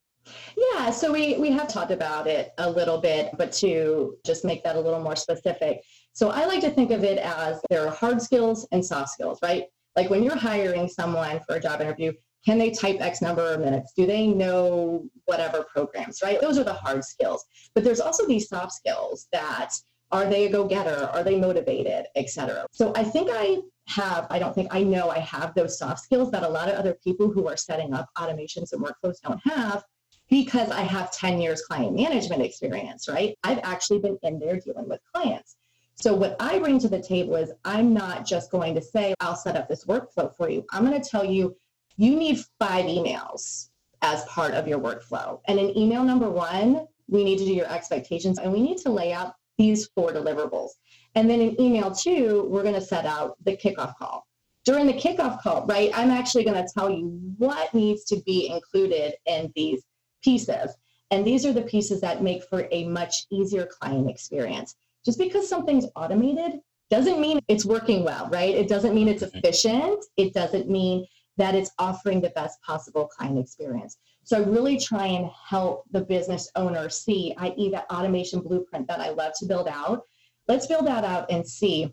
Yeah, 0.56 0.90
so 0.90 1.12
we, 1.12 1.36
we 1.38 1.50
have 1.52 1.68
talked 1.68 1.92
about 1.92 2.26
it 2.26 2.52
a 2.58 2.68
little 2.68 2.98
bit, 2.98 3.30
but 3.38 3.52
to 3.52 4.16
just 4.24 4.44
make 4.44 4.64
that 4.64 4.74
a 4.74 4.80
little 4.80 5.00
more 5.00 5.14
specific, 5.14 5.82
so 6.14 6.30
I 6.30 6.46
like 6.46 6.62
to 6.62 6.70
think 6.70 6.90
of 6.92 7.04
it 7.04 7.18
as 7.18 7.60
there 7.68 7.86
are 7.86 7.94
hard 7.94 8.22
skills 8.22 8.66
and 8.72 8.84
soft 8.84 9.10
skills, 9.10 9.38
right? 9.42 9.66
Like 9.96 10.08
when 10.08 10.22
you're 10.22 10.36
hiring 10.36 10.88
someone 10.88 11.40
for 11.46 11.56
a 11.56 11.60
job 11.60 11.82
interview, 11.82 12.12
can 12.46 12.58
they 12.58 12.70
type 12.70 12.98
X 13.00 13.20
number 13.20 13.52
of 13.52 13.60
minutes? 13.60 13.92
Do 13.96 14.06
they 14.06 14.28
know 14.28 15.04
whatever 15.24 15.64
programs, 15.64 16.20
right? 16.22 16.40
Those 16.40 16.58
are 16.58 16.64
the 16.64 16.72
hard 16.72 17.04
skills. 17.04 17.44
But 17.74 17.82
there's 17.82 18.00
also 18.00 18.26
these 18.26 18.48
soft 18.48 18.72
skills 18.72 19.26
that 19.32 19.72
Are 20.12 20.26
they 20.26 20.46
a 20.46 20.50
go-getter? 20.50 21.10
Are 21.12 21.24
they 21.24 21.38
motivated, 21.38 22.06
etc. 22.14 22.66
So 22.70 22.92
I 22.94 23.02
think 23.02 23.28
I 23.32 23.58
have, 23.88 24.26
I 24.30 24.38
don't 24.38 24.54
think 24.54 24.68
I 24.72 24.82
know 24.82 25.10
I 25.10 25.18
have 25.18 25.54
those 25.54 25.78
soft 25.78 26.00
skills 26.00 26.30
that 26.30 26.44
a 26.44 26.48
lot 26.48 26.68
of 26.68 26.76
other 26.76 26.96
people 27.02 27.30
who 27.30 27.48
are 27.48 27.56
setting 27.56 27.92
up 27.92 28.08
automations 28.16 28.72
and 28.72 28.84
workflows 28.84 29.20
don't 29.20 29.40
have 29.44 29.82
because 30.28 30.70
I 30.70 30.82
have 30.82 31.12
10 31.12 31.40
years 31.40 31.62
client 31.62 31.94
management 31.94 32.42
experience, 32.42 33.08
right? 33.08 33.36
I've 33.44 33.60
actually 33.62 34.00
been 34.00 34.18
in 34.22 34.38
there 34.38 34.58
dealing 34.58 34.88
with 34.88 35.00
clients. 35.12 35.56
So 35.94 36.14
what 36.14 36.36
I 36.40 36.58
bring 36.58 36.78
to 36.80 36.88
the 36.88 37.00
table 37.00 37.36
is 37.36 37.52
I'm 37.64 37.94
not 37.94 38.26
just 38.26 38.50
going 38.50 38.74
to 38.74 38.82
say, 38.82 39.14
I'll 39.20 39.36
set 39.36 39.56
up 39.56 39.68
this 39.68 39.86
workflow 39.86 40.34
for 40.36 40.50
you. 40.50 40.64
I'm 40.72 40.84
going 40.84 41.00
to 41.00 41.08
tell 41.08 41.24
you, 41.24 41.56
you 41.96 42.16
need 42.16 42.44
five 42.58 42.86
emails 42.86 43.70
as 44.02 44.24
part 44.24 44.54
of 44.54 44.68
your 44.68 44.78
workflow. 44.78 45.40
And 45.48 45.58
in 45.58 45.76
email 45.76 46.04
number 46.04 46.30
one, 46.30 46.86
we 47.08 47.24
need 47.24 47.38
to 47.38 47.44
do 47.44 47.54
your 47.54 47.70
expectations 47.70 48.38
and 48.38 48.52
we 48.52 48.60
need 48.60 48.78
to 48.78 48.90
lay 48.90 49.12
out 49.12 49.34
these 49.58 49.86
four 49.94 50.12
deliverables. 50.12 50.70
And 51.14 51.30
then 51.30 51.40
in 51.40 51.60
email 51.60 51.90
two, 51.90 52.46
we're 52.50 52.62
going 52.62 52.74
to 52.74 52.80
set 52.80 53.06
out 53.06 53.36
the 53.44 53.56
kickoff 53.56 53.96
call. 53.96 54.26
During 54.64 54.86
the 54.86 54.92
kickoff 54.92 55.40
call, 55.40 55.64
right, 55.66 55.90
I'm 55.94 56.10
actually 56.10 56.44
going 56.44 56.62
to 56.62 56.70
tell 56.72 56.90
you 56.90 57.20
what 57.38 57.72
needs 57.72 58.04
to 58.06 58.20
be 58.26 58.48
included 58.48 59.14
in 59.24 59.52
these 59.54 59.82
pieces. 60.22 60.76
And 61.10 61.24
these 61.24 61.46
are 61.46 61.52
the 61.52 61.62
pieces 61.62 62.00
that 62.00 62.22
make 62.22 62.42
for 62.50 62.66
a 62.70 62.84
much 62.84 63.26
easier 63.30 63.66
client 63.66 64.10
experience. 64.10 64.74
Just 65.04 65.18
because 65.18 65.48
something's 65.48 65.86
automated 65.94 66.60
doesn't 66.90 67.20
mean 67.20 67.40
it's 67.48 67.64
working 67.64 68.04
well, 68.04 68.28
right? 68.30 68.54
It 68.54 68.68
doesn't 68.68 68.94
mean 68.94 69.08
it's 69.08 69.22
mm-hmm. 69.22 69.38
efficient. 69.38 70.04
It 70.16 70.34
doesn't 70.34 70.68
mean 70.68 71.06
that 71.36 71.54
it's 71.54 71.70
offering 71.78 72.20
the 72.20 72.30
best 72.30 72.60
possible 72.62 73.06
client 73.06 73.38
experience. 73.38 73.98
So 74.24 74.38
I 74.38 74.44
really 74.44 74.78
try 74.78 75.06
and 75.06 75.30
help 75.48 75.84
the 75.92 76.00
business 76.00 76.50
owner 76.56 76.88
see, 76.88 77.34
i.e., 77.38 77.70
that 77.70 77.86
automation 77.92 78.40
blueprint 78.40 78.88
that 78.88 79.00
I 79.00 79.10
love 79.10 79.32
to 79.38 79.46
build 79.46 79.68
out. 79.68 80.02
Let's 80.48 80.66
build 80.66 80.86
that 80.86 81.04
out 81.04 81.30
and 81.30 81.46
see. 81.46 81.92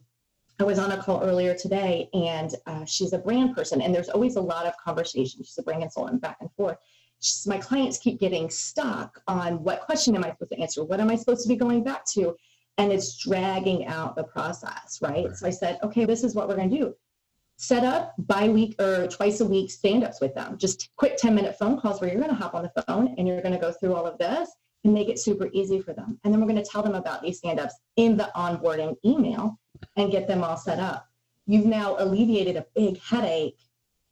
I 0.59 0.63
was 0.63 0.79
on 0.79 0.91
a 0.91 0.97
call 0.97 1.21
earlier 1.23 1.55
today, 1.55 2.09
and 2.13 2.55
uh, 2.65 2.85
she's 2.85 3.13
a 3.13 3.17
brand 3.17 3.55
person, 3.55 3.81
and 3.81 3.93
there's 3.93 4.09
always 4.09 4.35
a 4.35 4.41
lot 4.41 4.65
of 4.65 4.73
conversation. 4.77 5.43
She's 5.43 5.57
a 5.57 5.63
brand 5.63 5.81
consultant 5.81 6.21
back 6.21 6.37
and 6.41 6.49
forth. 6.53 6.77
She's, 7.19 7.45
my 7.47 7.57
clients 7.57 7.97
keep 7.97 8.19
getting 8.19 8.49
stuck 8.49 9.21
on 9.27 9.63
what 9.63 9.81
question 9.81 10.15
am 10.15 10.23
I 10.23 10.31
supposed 10.31 10.51
to 10.51 10.59
answer? 10.59 10.83
What 10.83 10.99
am 10.99 11.09
I 11.09 11.15
supposed 11.15 11.43
to 11.43 11.49
be 11.49 11.55
going 11.55 11.83
back 11.83 12.05
to? 12.13 12.35
And 12.77 12.91
it's 12.91 13.17
dragging 13.17 13.85
out 13.87 14.15
the 14.15 14.23
process, 14.23 14.99
right? 15.01 15.25
right. 15.25 15.35
So 15.35 15.47
I 15.47 15.51
said, 15.51 15.79
okay, 15.83 16.05
this 16.05 16.23
is 16.23 16.33
what 16.33 16.47
we're 16.47 16.55
going 16.55 16.71
to 16.71 16.77
do 16.77 16.95
set 17.63 17.83
up 17.83 18.13
bi-week 18.17 18.79
or 18.81 19.07
twice 19.07 19.39
a 19.39 19.45
week 19.45 19.71
stand-ups 19.71 20.19
with 20.21 20.33
them. 20.35 20.57
Just 20.57 20.89
quick 20.95 21.17
10 21.17 21.33
minute 21.33 21.57
phone 21.57 21.79
calls 21.79 22.01
where 22.01 22.09
you're 22.09 22.19
going 22.19 22.33
to 22.33 22.41
hop 22.41 22.55
on 22.55 22.63
the 22.63 22.83
phone 22.83 23.15
and 23.17 23.27
you're 23.27 23.41
going 23.41 23.53
to 23.53 23.59
go 23.59 23.71
through 23.71 23.93
all 23.93 24.05
of 24.05 24.17
this 24.17 24.49
and 24.83 24.93
make 24.93 25.09
it 25.09 25.19
super 25.19 25.49
easy 25.53 25.79
for 25.79 25.93
them. 25.93 26.19
And 26.23 26.33
then 26.33 26.41
we're 26.41 26.47
going 26.47 26.63
to 26.63 26.69
tell 26.69 26.83
them 26.83 26.95
about 26.95 27.21
these 27.21 27.37
stand-ups 27.37 27.75
in 27.95 28.17
the 28.17 28.29
onboarding 28.35 28.95
email 29.05 29.59
and 29.95 30.11
get 30.11 30.27
them 30.27 30.43
all 30.43 30.57
set 30.57 30.79
up. 30.79 31.07
You've 31.45 31.65
now 31.65 31.95
alleviated 31.99 32.57
a 32.57 32.65
big 32.75 32.99
headache 33.01 33.59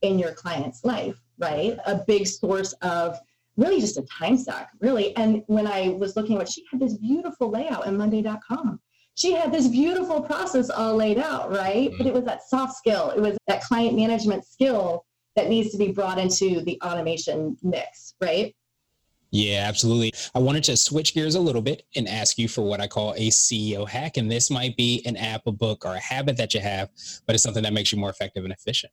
in 0.02 0.18
your 0.18 0.34
client's 0.34 0.84
life 0.84 1.22
right? 1.42 1.78
A 1.86 1.96
big 2.08 2.28
source 2.28 2.74
of 2.82 3.20
really 3.58 3.82
just 3.82 3.98
a 3.98 4.04
time 4.04 4.38
suck 4.38 4.70
really. 4.80 5.16
And 5.18 5.44
when 5.48 5.68
i 5.68 5.90
was 5.90 6.16
looking 6.16 6.36
at 6.36 6.40
what 6.40 6.50
she 6.50 6.64
had 6.72 6.80
this 6.80 6.98
beautiful 6.98 7.50
layout 7.50 7.86
in 7.88 7.98
monday.com 7.98 8.80
she 9.22 9.34
had 9.34 9.52
this 9.52 9.68
beautiful 9.68 10.20
process 10.22 10.70
all 10.72 10.96
laid 10.96 11.20
out, 11.20 11.52
right? 11.52 11.90
Mm-hmm. 11.90 11.98
But 11.98 12.08
it 12.08 12.14
was 12.14 12.26
that 12.26 12.44
soft 12.44 12.76
skill, 12.76 13.12
it 13.12 13.22
was 13.22 13.38
that 13.48 13.62
client 13.62 13.96
management 13.96 14.46
skill 14.46 15.06
that 15.36 15.48
needs 15.48 15.72
to 15.72 15.78
be 15.78 15.92
brought 15.92 16.18
into 16.18 16.62
the 16.62 16.82
automation 16.84 17.56
mix, 17.62 18.16
right? 18.20 18.56
Yeah, 19.30 19.64
absolutely. 19.66 20.12
I 20.36 20.40
wanted 20.40 20.64
to 20.66 20.76
switch 20.76 21.14
gears 21.14 21.36
a 21.36 21.40
little 21.40 21.62
bit 21.62 21.84
and 21.96 22.08
ask 22.08 22.38
you 22.38 22.50
for 22.50 22.64
what 22.64 22.82
I 22.82 22.88
call 22.88 23.14
a 23.14 23.30
CEO 23.30 23.88
hack. 23.88 24.18
And 24.18 24.30
this 24.30 24.52
might 24.52 24.76
be 24.76 25.02
an 25.06 25.16
app, 25.16 25.48
a 25.48 25.54
book, 25.54 25.86
or 25.86 25.96
a 25.96 26.00
habit 26.00 26.36
that 26.36 26.54
you 26.54 26.60
have, 26.60 26.90
but 27.26 27.34
it's 27.34 27.44
something 27.44 27.64
that 27.64 27.72
makes 27.72 27.94
you 27.94 27.98
more 27.98 28.10
effective 28.10 28.44
and 28.44 28.52
efficient. 28.52 28.92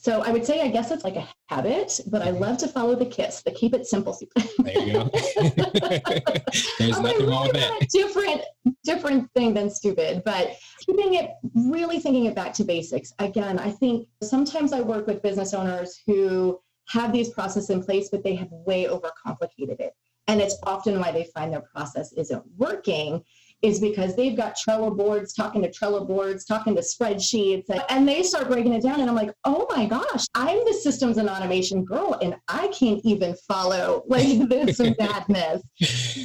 So 0.00 0.22
I 0.22 0.30
would 0.30 0.46
say, 0.46 0.60
I 0.60 0.68
guess 0.68 0.92
it's 0.92 1.02
like 1.02 1.16
a 1.16 1.28
habit, 1.48 1.98
but 2.06 2.22
I 2.22 2.30
love 2.30 2.56
to 2.58 2.68
follow 2.68 2.94
the 2.94 3.04
KISS, 3.04 3.42
the 3.42 3.50
keep 3.50 3.74
it 3.74 3.84
simple. 3.84 4.16
there 4.58 4.78
you 4.78 4.92
go. 4.92 5.10
There's 6.78 7.00
nothing 7.00 7.26
wrong 7.26 7.48
with 7.48 7.54
that. 7.54 7.88
Different, 7.92 8.42
different 8.84 9.28
thing 9.32 9.54
than 9.54 9.68
stupid, 9.68 10.22
but 10.24 10.52
keeping 10.86 11.14
it, 11.14 11.32
really 11.52 11.98
thinking 11.98 12.26
it 12.26 12.36
back 12.36 12.52
to 12.54 12.64
basics. 12.64 13.12
Again, 13.18 13.58
I 13.58 13.72
think 13.72 14.06
sometimes 14.22 14.72
I 14.72 14.82
work 14.82 15.08
with 15.08 15.20
business 15.20 15.52
owners 15.52 16.00
who 16.06 16.60
have 16.90 17.12
these 17.12 17.30
processes 17.30 17.70
in 17.70 17.82
place, 17.82 18.08
but 18.08 18.22
they 18.22 18.36
have 18.36 18.48
way 18.52 18.84
overcomplicated 18.84 19.80
it. 19.80 19.94
And 20.28 20.40
it's 20.40 20.58
often 20.62 21.00
why 21.00 21.10
they 21.10 21.24
find 21.34 21.52
their 21.52 21.64
process 21.74 22.12
isn't 22.12 22.44
working 22.56 23.24
is 23.62 23.80
because 23.80 24.14
they've 24.14 24.36
got 24.36 24.56
Trello 24.56 24.96
boards, 24.96 25.32
talking 25.32 25.62
to 25.62 25.70
Trello 25.70 26.06
boards, 26.06 26.44
talking 26.44 26.74
to 26.76 26.80
spreadsheets, 26.80 27.64
and 27.90 28.08
they 28.08 28.22
start 28.22 28.48
breaking 28.48 28.72
it 28.72 28.82
down. 28.82 29.00
And 29.00 29.08
I'm 29.08 29.16
like, 29.16 29.32
oh 29.44 29.66
my 29.74 29.86
gosh, 29.86 30.26
I'm 30.34 30.64
the 30.64 30.72
systems 30.72 31.18
and 31.18 31.28
automation 31.28 31.84
girl, 31.84 32.18
and 32.22 32.36
I 32.48 32.68
can't 32.68 33.00
even 33.04 33.34
follow 33.48 34.04
like 34.08 34.48
this 34.48 34.78
madness, 34.78 35.62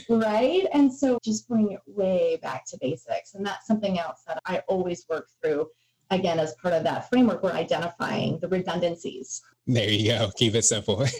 right? 0.10 0.68
And 0.74 0.94
so 0.94 1.18
just 1.24 1.48
bring 1.48 1.72
it 1.72 1.80
way 1.88 2.38
back 2.42 2.66
to 2.68 2.78
basics. 2.80 3.34
And 3.34 3.46
that's 3.46 3.66
something 3.66 4.00
else 4.00 4.22
that 4.28 4.40
I 4.46 4.62
always 4.68 5.06
work 5.10 5.28
through 5.42 5.68
again 6.12 6.40
as 6.40 6.54
part 6.62 6.74
of 6.74 6.84
that 6.84 7.10
framework 7.10 7.42
we're 7.42 7.52
identifying 7.52 8.38
the 8.40 8.48
redundancies 8.48 9.42
there 9.65 9.89
you 9.89 10.12
go 10.12 10.29
keep 10.36 10.55
it 10.55 10.63
simple 10.63 11.01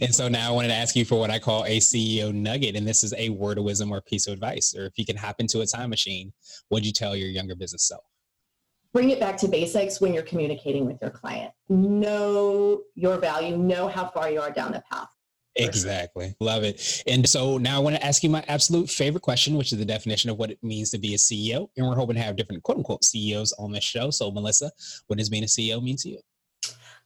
and 0.00 0.14
so 0.14 0.28
now 0.28 0.48
i 0.48 0.50
wanted 0.50 0.68
to 0.68 0.74
ask 0.74 0.96
you 0.96 1.04
for 1.04 1.18
what 1.20 1.30
i 1.30 1.38
call 1.38 1.64
a 1.64 1.78
ceo 1.78 2.34
nugget 2.34 2.74
and 2.74 2.86
this 2.86 3.04
is 3.04 3.14
a 3.16 3.28
word 3.30 3.58
of 3.58 3.64
wisdom 3.64 3.92
or 3.92 4.00
piece 4.00 4.26
of 4.26 4.32
advice 4.32 4.74
or 4.76 4.86
if 4.86 4.92
you 4.96 5.06
can 5.06 5.16
hop 5.16 5.36
into 5.38 5.60
a 5.60 5.66
time 5.66 5.90
machine 5.90 6.32
what'd 6.68 6.84
you 6.84 6.92
tell 6.92 7.14
your 7.14 7.28
younger 7.28 7.54
business 7.54 7.86
self 7.86 8.02
bring 8.92 9.10
it 9.10 9.20
back 9.20 9.36
to 9.36 9.46
basics 9.46 10.00
when 10.00 10.12
you're 10.12 10.24
communicating 10.24 10.84
with 10.84 10.96
your 11.00 11.10
client 11.10 11.52
know 11.68 12.82
your 12.96 13.18
value 13.18 13.56
know 13.56 13.86
how 13.86 14.06
far 14.08 14.30
you 14.30 14.40
are 14.40 14.50
down 14.50 14.72
the 14.72 14.82
path 14.90 15.08
Exactly. 15.58 16.34
Love 16.38 16.64
it. 16.64 17.02
And 17.06 17.26
so 17.26 17.56
now 17.56 17.76
I 17.76 17.78
want 17.78 17.96
to 17.96 18.04
ask 18.04 18.22
you 18.22 18.28
my 18.28 18.44
absolute 18.46 18.90
favorite 18.90 19.22
question, 19.22 19.56
which 19.56 19.72
is 19.72 19.78
the 19.78 19.86
definition 19.86 20.28
of 20.28 20.36
what 20.36 20.50
it 20.50 20.62
means 20.62 20.90
to 20.90 20.98
be 20.98 21.14
a 21.14 21.16
CEO. 21.16 21.68
And 21.76 21.86
we're 21.86 21.94
hoping 21.94 22.16
to 22.16 22.22
have 22.22 22.36
different 22.36 22.62
quote 22.62 22.76
unquote 22.76 23.04
CEOs 23.04 23.54
on 23.58 23.72
this 23.72 23.82
show. 23.82 24.10
So, 24.10 24.30
Melissa, 24.30 24.70
what 25.06 25.18
does 25.18 25.30
being 25.30 25.44
a 25.44 25.46
CEO 25.46 25.82
mean 25.82 25.96
to 25.98 26.10
you? 26.10 26.20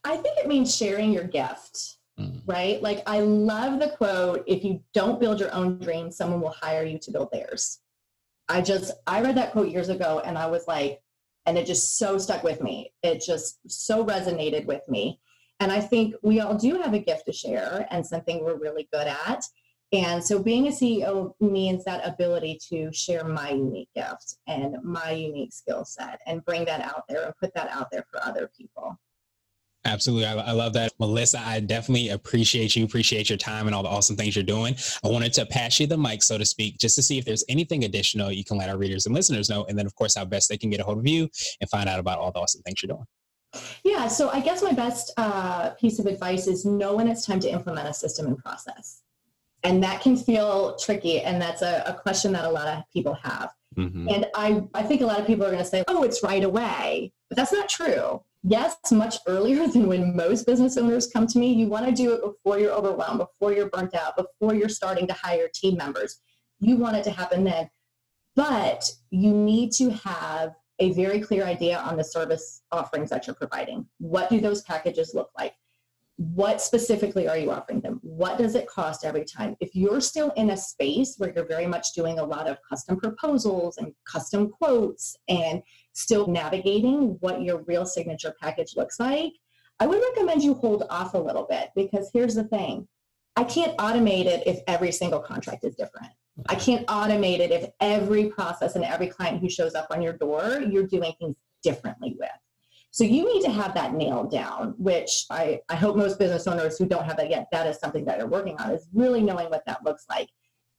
I 0.03 0.17
think 0.17 0.37
it 0.37 0.47
means 0.47 0.75
sharing 0.75 1.11
your 1.11 1.25
gift, 1.25 1.97
mm. 2.19 2.41
right? 2.45 2.81
Like, 2.81 3.03
I 3.07 3.19
love 3.21 3.79
the 3.79 3.89
quote 3.89 4.43
if 4.47 4.63
you 4.63 4.81
don't 4.93 5.19
build 5.19 5.39
your 5.39 5.53
own 5.53 5.79
dream, 5.79 6.11
someone 6.11 6.41
will 6.41 6.49
hire 6.49 6.83
you 6.83 6.97
to 6.99 7.11
build 7.11 7.29
theirs. 7.31 7.79
I 8.49 8.61
just, 8.61 8.91
I 9.07 9.21
read 9.21 9.37
that 9.37 9.51
quote 9.51 9.69
years 9.69 9.89
ago 9.89 10.21
and 10.25 10.37
I 10.37 10.47
was 10.47 10.67
like, 10.67 11.01
and 11.45 11.57
it 11.57 11.65
just 11.65 11.97
so 11.97 12.17
stuck 12.17 12.43
with 12.43 12.61
me. 12.61 12.93
It 13.03 13.21
just 13.21 13.59
so 13.67 14.05
resonated 14.05 14.65
with 14.65 14.87
me 14.89 15.19
and 15.61 15.71
I 15.71 15.79
think 15.79 16.15
we 16.23 16.39
all 16.39 16.55
do 16.55 16.81
have 16.81 16.95
a 16.95 16.99
gift 16.99 17.27
to 17.27 17.31
share 17.31 17.87
and 17.91 18.05
something 18.05 18.43
we're 18.43 18.57
really 18.57 18.89
good 18.91 19.05
at. 19.05 19.45
And 19.93 20.23
so 20.23 20.41
being 20.41 20.67
a 20.67 20.71
CEO 20.71 21.33
means 21.39 21.83
that 21.83 22.05
ability 22.07 22.59
to 22.69 22.91
share 22.91 23.23
my 23.23 23.51
unique 23.51 23.89
gift 23.95 24.37
and 24.47 24.77
my 24.83 25.11
unique 25.11 25.53
skill 25.53 25.85
set 25.85 26.19
and 26.25 26.43
bring 26.45 26.65
that 26.65 26.81
out 26.81 27.03
there 27.07 27.25
and 27.25 27.37
put 27.37 27.53
that 27.53 27.69
out 27.69 27.91
there 27.91 28.05
for 28.09 28.23
other 28.23 28.49
people. 28.57 28.97
Absolutely. 29.83 30.25
I, 30.27 30.33
I, 30.35 30.51
love 30.51 30.73
that. 30.73 30.91
Melissa, 30.99 31.39
I 31.39 31.59
definitely 31.59 32.09
appreciate 32.09 32.75
you, 32.75 32.85
appreciate 32.85 33.29
your 33.29 33.37
time 33.37 33.65
and 33.65 33.75
all 33.75 33.81
the 33.81 33.89
awesome 33.89 34.15
things 34.15 34.35
you're 34.35 34.43
doing. 34.43 34.75
I 35.03 35.07
wanted 35.07 35.33
to 35.33 35.45
pass 35.45 35.79
you 35.79 35.87
the 35.87 35.97
mic, 35.97 36.21
so 36.21 36.37
to 36.37 36.45
speak, 36.45 36.77
just 36.77 36.95
to 36.97 37.01
see 37.01 37.17
if 37.17 37.25
there's 37.25 37.43
anything 37.49 37.83
additional 37.83 38.31
you 38.31 38.43
can 38.43 38.57
let 38.57 38.69
our 38.69 38.77
readers 38.77 39.07
and 39.07 39.15
listeners 39.15 39.49
know. 39.49 39.65
And 39.65 39.77
then, 39.77 39.87
of 39.87 39.95
course, 39.95 40.15
how 40.15 40.25
best 40.25 40.49
they 40.49 40.57
can 40.57 40.69
get 40.69 40.79
a 40.79 40.83
hold 40.83 40.99
of 40.99 41.07
you 41.07 41.27
and 41.59 41.69
find 41.69 41.89
out 41.89 41.99
about 41.99 42.19
all 42.19 42.31
the 42.31 42.39
awesome 42.39 42.61
things 42.61 42.83
you're 42.83 42.95
doing. 42.95 43.05
Yeah, 43.83 44.07
so 44.07 44.29
I 44.29 44.39
guess 44.39 44.61
my 44.61 44.71
best 44.71 45.11
uh, 45.17 45.71
piece 45.71 45.99
of 45.99 46.05
advice 46.05 46.47
is 46.47 46.63
know 46.63 46.95
when 46.95 47.07
it's 47.07 47.25
time 47.25 47.39
to 47.41 47.49
implement 47.49 47.87
a 47.87 47.93
system 47.93 48.27
and 48.27 48.37
process. 48.37 49.01
And 49.63 49.83
that 49.83 50.01
can 50.01 50.15
feel 50.15 50.75
tricky. 50.77 51.21
And 51.21 51.41
that's 51.41 51.61
a, 51.61 51.83
a 51.85 51.93
question 51.93 52.31
that 52.33 52.45
a 52.45 52.49
lot 52.49 52.67
of 52.67 52.83
people 52.93 53.13
have. 53.21 53.51
Mm-hmm. 53.77 54.09
And 54.09 54.25
I, 54.35 54.63
I 54.73 54.83
think 54.83 55.01
a 55.01 55.05
lot 55.05 55.19
of 55.19 55.27
people 55.27 55.45
are 55.45 55.51
going 55.51 55.63
to 55.63 55.69
say, 55.69 55.83
oh, 55.87 56.03
it's 56.03 56.23
right 56.23 56.43
away. 56.43 57.11
But 57.29 57.37
that's 57.37 57.53
not 57.53 57.69
true. 57.69 58.21
Yes, 58.43 58.75
much 58.91 59.17
earlier 59.27 59.67
than 59.67 59.87
when 59.87 60.15
most 60.15 60.47
business 60.47 60.75
owners 60.75 61.07
come 61.07 61.27
to 61.27 61.37
me. 61.37 61.53
You 61.53 61.67
want 61.67 61.85
to 61.85 61.91
do 61.91 62.13
it 62.13 62.21
before 62.23 62.59
you're 62.59 62.73
overwhelmed, 62.73 63.19
before 63.19 63.53
you're 63.53 63.69
burnt 63.69 63.93
out, 63.93 64.17
before 64.17 64.55
you're 64.55 64.69
starting 64.69 65.07
to 65.07 65.13
hire 65.13 65.47
team 65.53 65.77
members. 65.77 66.19
You 66.59 66.75
want 66.77 66.97
it 66.97 67.03
to 67.03 67.11
happen 67.11 67.43
then. 67.43 67.69
But 68.35 68.89
you 69.11 69.31
need 69.31 69.71
to 69.73 69.91
have 69.91 70.53
a 70.79 70.91
very 70.93 71.19
clear 71.19 71.45
idea 71.45 71.77
on 71.77 71.97
the 71.97 72.03
service 72.03 72.63
offerings 72.71 73.11
that 73.11 73.27
you're 73.27 73.35
providing. 73.35 73.85
What 73.99 74.29
do 74.29 74.41
those 74.41 74.63
packages 74.63 75.11
look 75.13 75.29
like? 75.37 75.53
What 76.21 76.61
specifically 76.61 77.27
are 77.27 77.35
you 77.35 77.49
offering 77.49 77.81
them? 77.81 77.99
What 78.03 78.37
does 78.37 78.53
it 78.53 78.67
cost 78.67 79.03
every 79.03 79.25
time? 79.25 79.55
If 79.59 79.73
you're 79.73 79.99
still 79.99 80.29
in 80.35 80.51
a 80.51 80.57
space 80.57 81.15
where 81.17 81.33
you're 81.33 81.47
very 81.47 81.65
much 81.65 81.93
doing 81.93 82.19
a 82.19 82.23
lot 82.23 82.47
of 82.47 82.59
custom 82.69 82.95
proposals 82.95 83.77
and 83.77 83.91
custom 84.05 84.51
quotes 84.51 85.17
and 85.27 85.63
still 85.93 86.27
navigating 86.27 87.17
what 87.21 87.41
your 87.41 87.63
real 87.63 87.87
signature 87.87 88.35
package 88.39 88.75
looks 88.75 88.99
like, 88.99 89.33
I 89.79 89.87
would 89.87 89.99
recommend 89.99 90.43
you 90.43 90.53
hold 90.53 90.83
off 90.91 91.15
a 91.15 91.17
little 91.17 91.47
bit 91.49 91.69
because 91.75 92.11
here's 92.13 92.35
the 92.35 92.43
thing 92.43 92.87
I 93.35 93.43
can't 93.43 93.75
automate 93.77 94.25
it 94.25 94.43
if 94.45 94.59
every 94.67 94.91
single 94.91 95.21
contract 95.21 95.63
is 95.63 95.73
different. 95.73 96.11
I 96.49 96.53
can't 96.53 96.85
automate 96.85 97.39
it 97.39 97.49
if 97.49 97.71
every 97.79 98.25
process 98.25 98.75
and 98.75 98.85
every 98.85 99.07
client 99.07 99.41
who 99.41 99.49
shows 99.49 99.73
up 99.73 99.87
on 99.89 100.03
your 100.03 100.13
door, 100.13 100.61
you're 100.69 100.85
doing 100.85 101.13
things 101.19 101.35
differently 101.63 102.15
with. 102.19 102.29
So 102.93 103.05
you 103.05 103.25
need 103.25 103.41
to 103.43 103.51
have 103.51 103.73
that 103.75 103.93
nailed 103.93 104.31
down, 104.31 104.75
which 104.77 105.25
I, 105.29 105.61
I 105.69 105.75
hope 105.75 105.95
most 105.95 106.19
business 106.19 106.45
owners 106.45 106.77
who 106.77 106.85
don't 106.85 107.05
have 107.05 107.17
that 107.17 107.29
yet, 107.29 107.47
that 107.51 107.65
is 107.65 107.79
something 107.79 108.03
that 108.05 108.17
you're 108.17 108.27
working 108.27 108.57
on, 108.57 108.71
is 108.71 108.87
really 108.93 109.21
knowing 109.21 109.49
what 109.49 109.65
that 109.65 109.83
looks 109.85 110.05
like. 110.09 110.29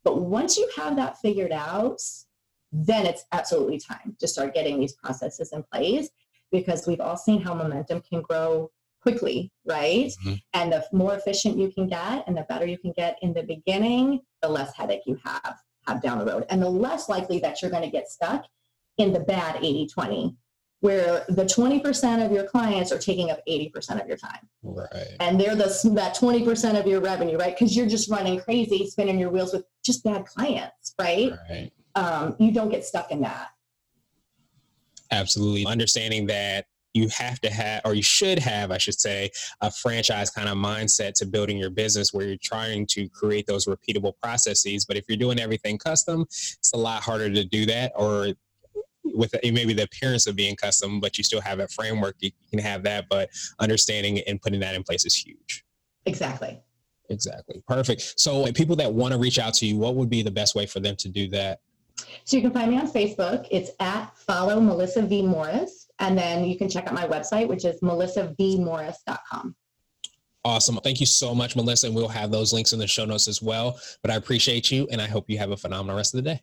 But 0.04 0.21
once 0.21 0.59
you 0.59 0.69
have 0.76 0.95
that 0.97 1.19
figured 1.19 1.52
out, 1.52 2.00
then 2.71 3.07
it's 3.07 3.25
absolutely 3.33 3.78
time 3.78 4.14
to 4.19 4.28
start 4.28 4.52
getting 4.52 4.78
these 4.78 4.92
processes 4.92 5.52
in 5.52 5.62
place 5.73 6.11
because 6.50 6.87
we've 6.87 7.00
all 7.00 7.16
seen 7.16 7.40
how 7.40 7.54
momentum 7.54 8.02
can 8.02 8.21
grow 8.21 8.71
quickly, 9.00 9.50
right? 9.64 10.12
Mm-hmm. 10.25 10.35
And 10.52 10.73
the 10.73 10.85
more 10.92 11.14
efficient 11.14 11.59
you 11.59 11.73
can 11.73 11.88
get 11.88 12.25
and 12.26 12.37
the 12.37 12.47
better 12.49 12.66
you 12.66 12.78
can 12.78 12.92
get 12.92 13.19
in 13.23 13.33
the 13.33 13.42
beginning, 13.42 14.21
the 14.42 14.49
less 14.49 14.75
headache 14.76 15.02
you 15.07 15.19
have 15.25 15.57
have 15.87 16.00
down 16.00 16.19
the 16.19 16.25
road 16.25 16.47
and 16.49 16.62
the 16.62 16.71
less 16.71 17.09
likely 17.09 17.40
that 17.40 17.61
you're 17.61 17.71
going 17.71 17.83
to 17.83 17.90
get 17.90 18.09
stuck 18.09 18.45
in 18.99 19.12
the 19.12 19.19
bad 19.21 19.57
80-20 19.57 20.37
where 20.83 21.25
the 21.29 21.45
20% 21.45 22.27
of 22.27 22.33
your 22.33 22.43
clients 22.43 22.91
are 22.91 22.99
taking 22.99 23.31
up 23.31 23.39
80% 23.49 24.03
of 24.03 24.09
your 24.09 24.17
time. 24.17 24.49
Right. 24.65 25.17
And 25.21 25.41
they're 25.41 25.55
the 25.55 25.67
that 25.95 26.17
20% 26.17 26.79
of 26.79 26.89
your 26.89 27.01
revenue, 27.01 27.39
right? 27.39 27.57
Because 27.57 27.77
you're 27.77 27.87
just 27.87 28.11
running 28.11 28.41
crazy, 28.41 28.91
spinning 28.91 29.17
your 29.17 29.31
wheels 29.31 29.53
with 29.53 29.65
just 29.85 30.03
bad 30.03 30.27
clients, 30.27 30.93
right? 31.01 31.35
Right. 31.49 31.71
Um, 31.95 32.35
you 32.41 32.51
don't 32.51 32.69
get 32.69 32.85
stuck 32.85 33.12
in 33.12 33.21
that. 33.21 33.51
Absolutely. 35.12 35.67
Understanding 35.67 36.27
that 36.27 36.67
you 36.95 37.09
have 37.17 37.41
to 37.43 37.51
have, 37.51 37.83
or 37.85 37.95
you 37.95 38.03
should 38.03 38.41
have, 38.41 38.73
I 38.73 38.79
should 38.79 38.99
say, 38.99 39.31
a 39.61 39.71
franchise 39.71 40.31
kind 40.31 40.49
of 40.49 40.57
mindset 40.57 41.15
to 41.15 41.27
building 41.27 41.59
your 41.59 41.71
business 41.71 42.12
where 42.12 42.27
you're 42.27 42.37
trying 42.43 42.87
to 42.89 43.09
create 43.09 43.47
those 43.47 43.67
repeatable 43.67 44.15
processes. 44.21 44.85
But 44.85 44.97
if 44.97 45.05
you're 45.09 45.17
doing 45.17 45.39
everything 45.39 45.79
custom, 45.79 46.23
it's 46.23 46.73
a 46.75 46.77
lot 46.77 47.05
harder 47.05 47.31
to 47.33 47.45
do 47.45 47.67
that, 47.67 47.93
or 47.95 48.35
with 49.04 49.35
eh, 49.42 49.50
maybe 49.50 49.73
the 49.73 49.85
appearance 49.85 50.26
of 50.26 50.37
being 50.37 50.56
custom, 50.56 51.00
but 51.00 51.18
you 51.18 51.25
still 51.25 51.40
have 51.40 51.59
that 51.59 51.71
framework, 51.71 52.16
you 52.21 52.30
can 52.50 52.59
have 52.59 52.82
that. 52.85 53.06
But 53.09 53.30
understanding 53.59 54.21
and 54.26 54.40
putting 54.40 54.61
that 54.61 54.75
in 54.75 54.82
place 54.82 55.04
is 55.04 55.14
huge. 55.14 55.64
Exactly. 56.06 56.61
Exactly. 57.09 57.62
Perfect. 57.68 58.18
So, 58.18 58.50
people 58.52 58.76
that 58.76 58.92
want 58.92 59.12
to 59.12 59.18
reach 59.18 59.38
out 59.38 59.54
to 59.54 59.66
you, 59.66 59.76
what 59.76 59.97
would 59.97 60.09
be 60.09 60.23
the 60.23 60.30
best 60.30 60.54
way 60.54 60.66
for 60.66 60.80
them 60.80 60.97
to 60.97 61.09
do 61.09 61.28
that? 61.28 61.61
So, 62.25 62.37
you 62.37 62.42
can 62.42 62.52
find 62.52 62.71
me 62.71 62.78
on 62.78 62.90
Facebook. 62.90 63.47
It's 63.50 63.71
at 63.80 64.16
follow 64.16 64.61
Melissa 64.61 65.02
V. 65.02 65.23
Morris. 65.23 65.90
And 65.99 66.16
then 66.16 66.44
you 66.44 66.56
can 66.56 66.68
check 66.68 66.87
out 66.87 66.94
my 66.94 67.06
website, 67.06 67.49
which 67.49 67.64
is 67.64 67.80
melissavmorris.com. 67.80 69.54
Awesome. 70.44 70.76
Thank 70.82 70.99
you 70.99 71.06
so 71.06 71.35
much, 71.35 71.54
Melissa. 71.54 71.87
And 71.87 71.94
we'll 71.94 72.09
have 72.09 72.32
those 72.32 72.52
links 72.52 72.73
in 72.73 72.80
the 72.80 72.87
show 72.88 73.04
notes 73.04 73.28
as 73.28 73.40
well. 73.40 73.78
But 74.02 74.11
I 74.11 74.16
appreciate 74.16 74.71
you 74.73 74.88
and 74.90 75.00
I 75.00 75.06
hope 75.06 75.30
you 75.30 75.38
have 75.38 75.52
a 75.52 75.56
phenomenal 75.56 75.97
rest 75.97 76.14
of 76.14 76.25
the 76.25 76.30
day. 76.30 76.42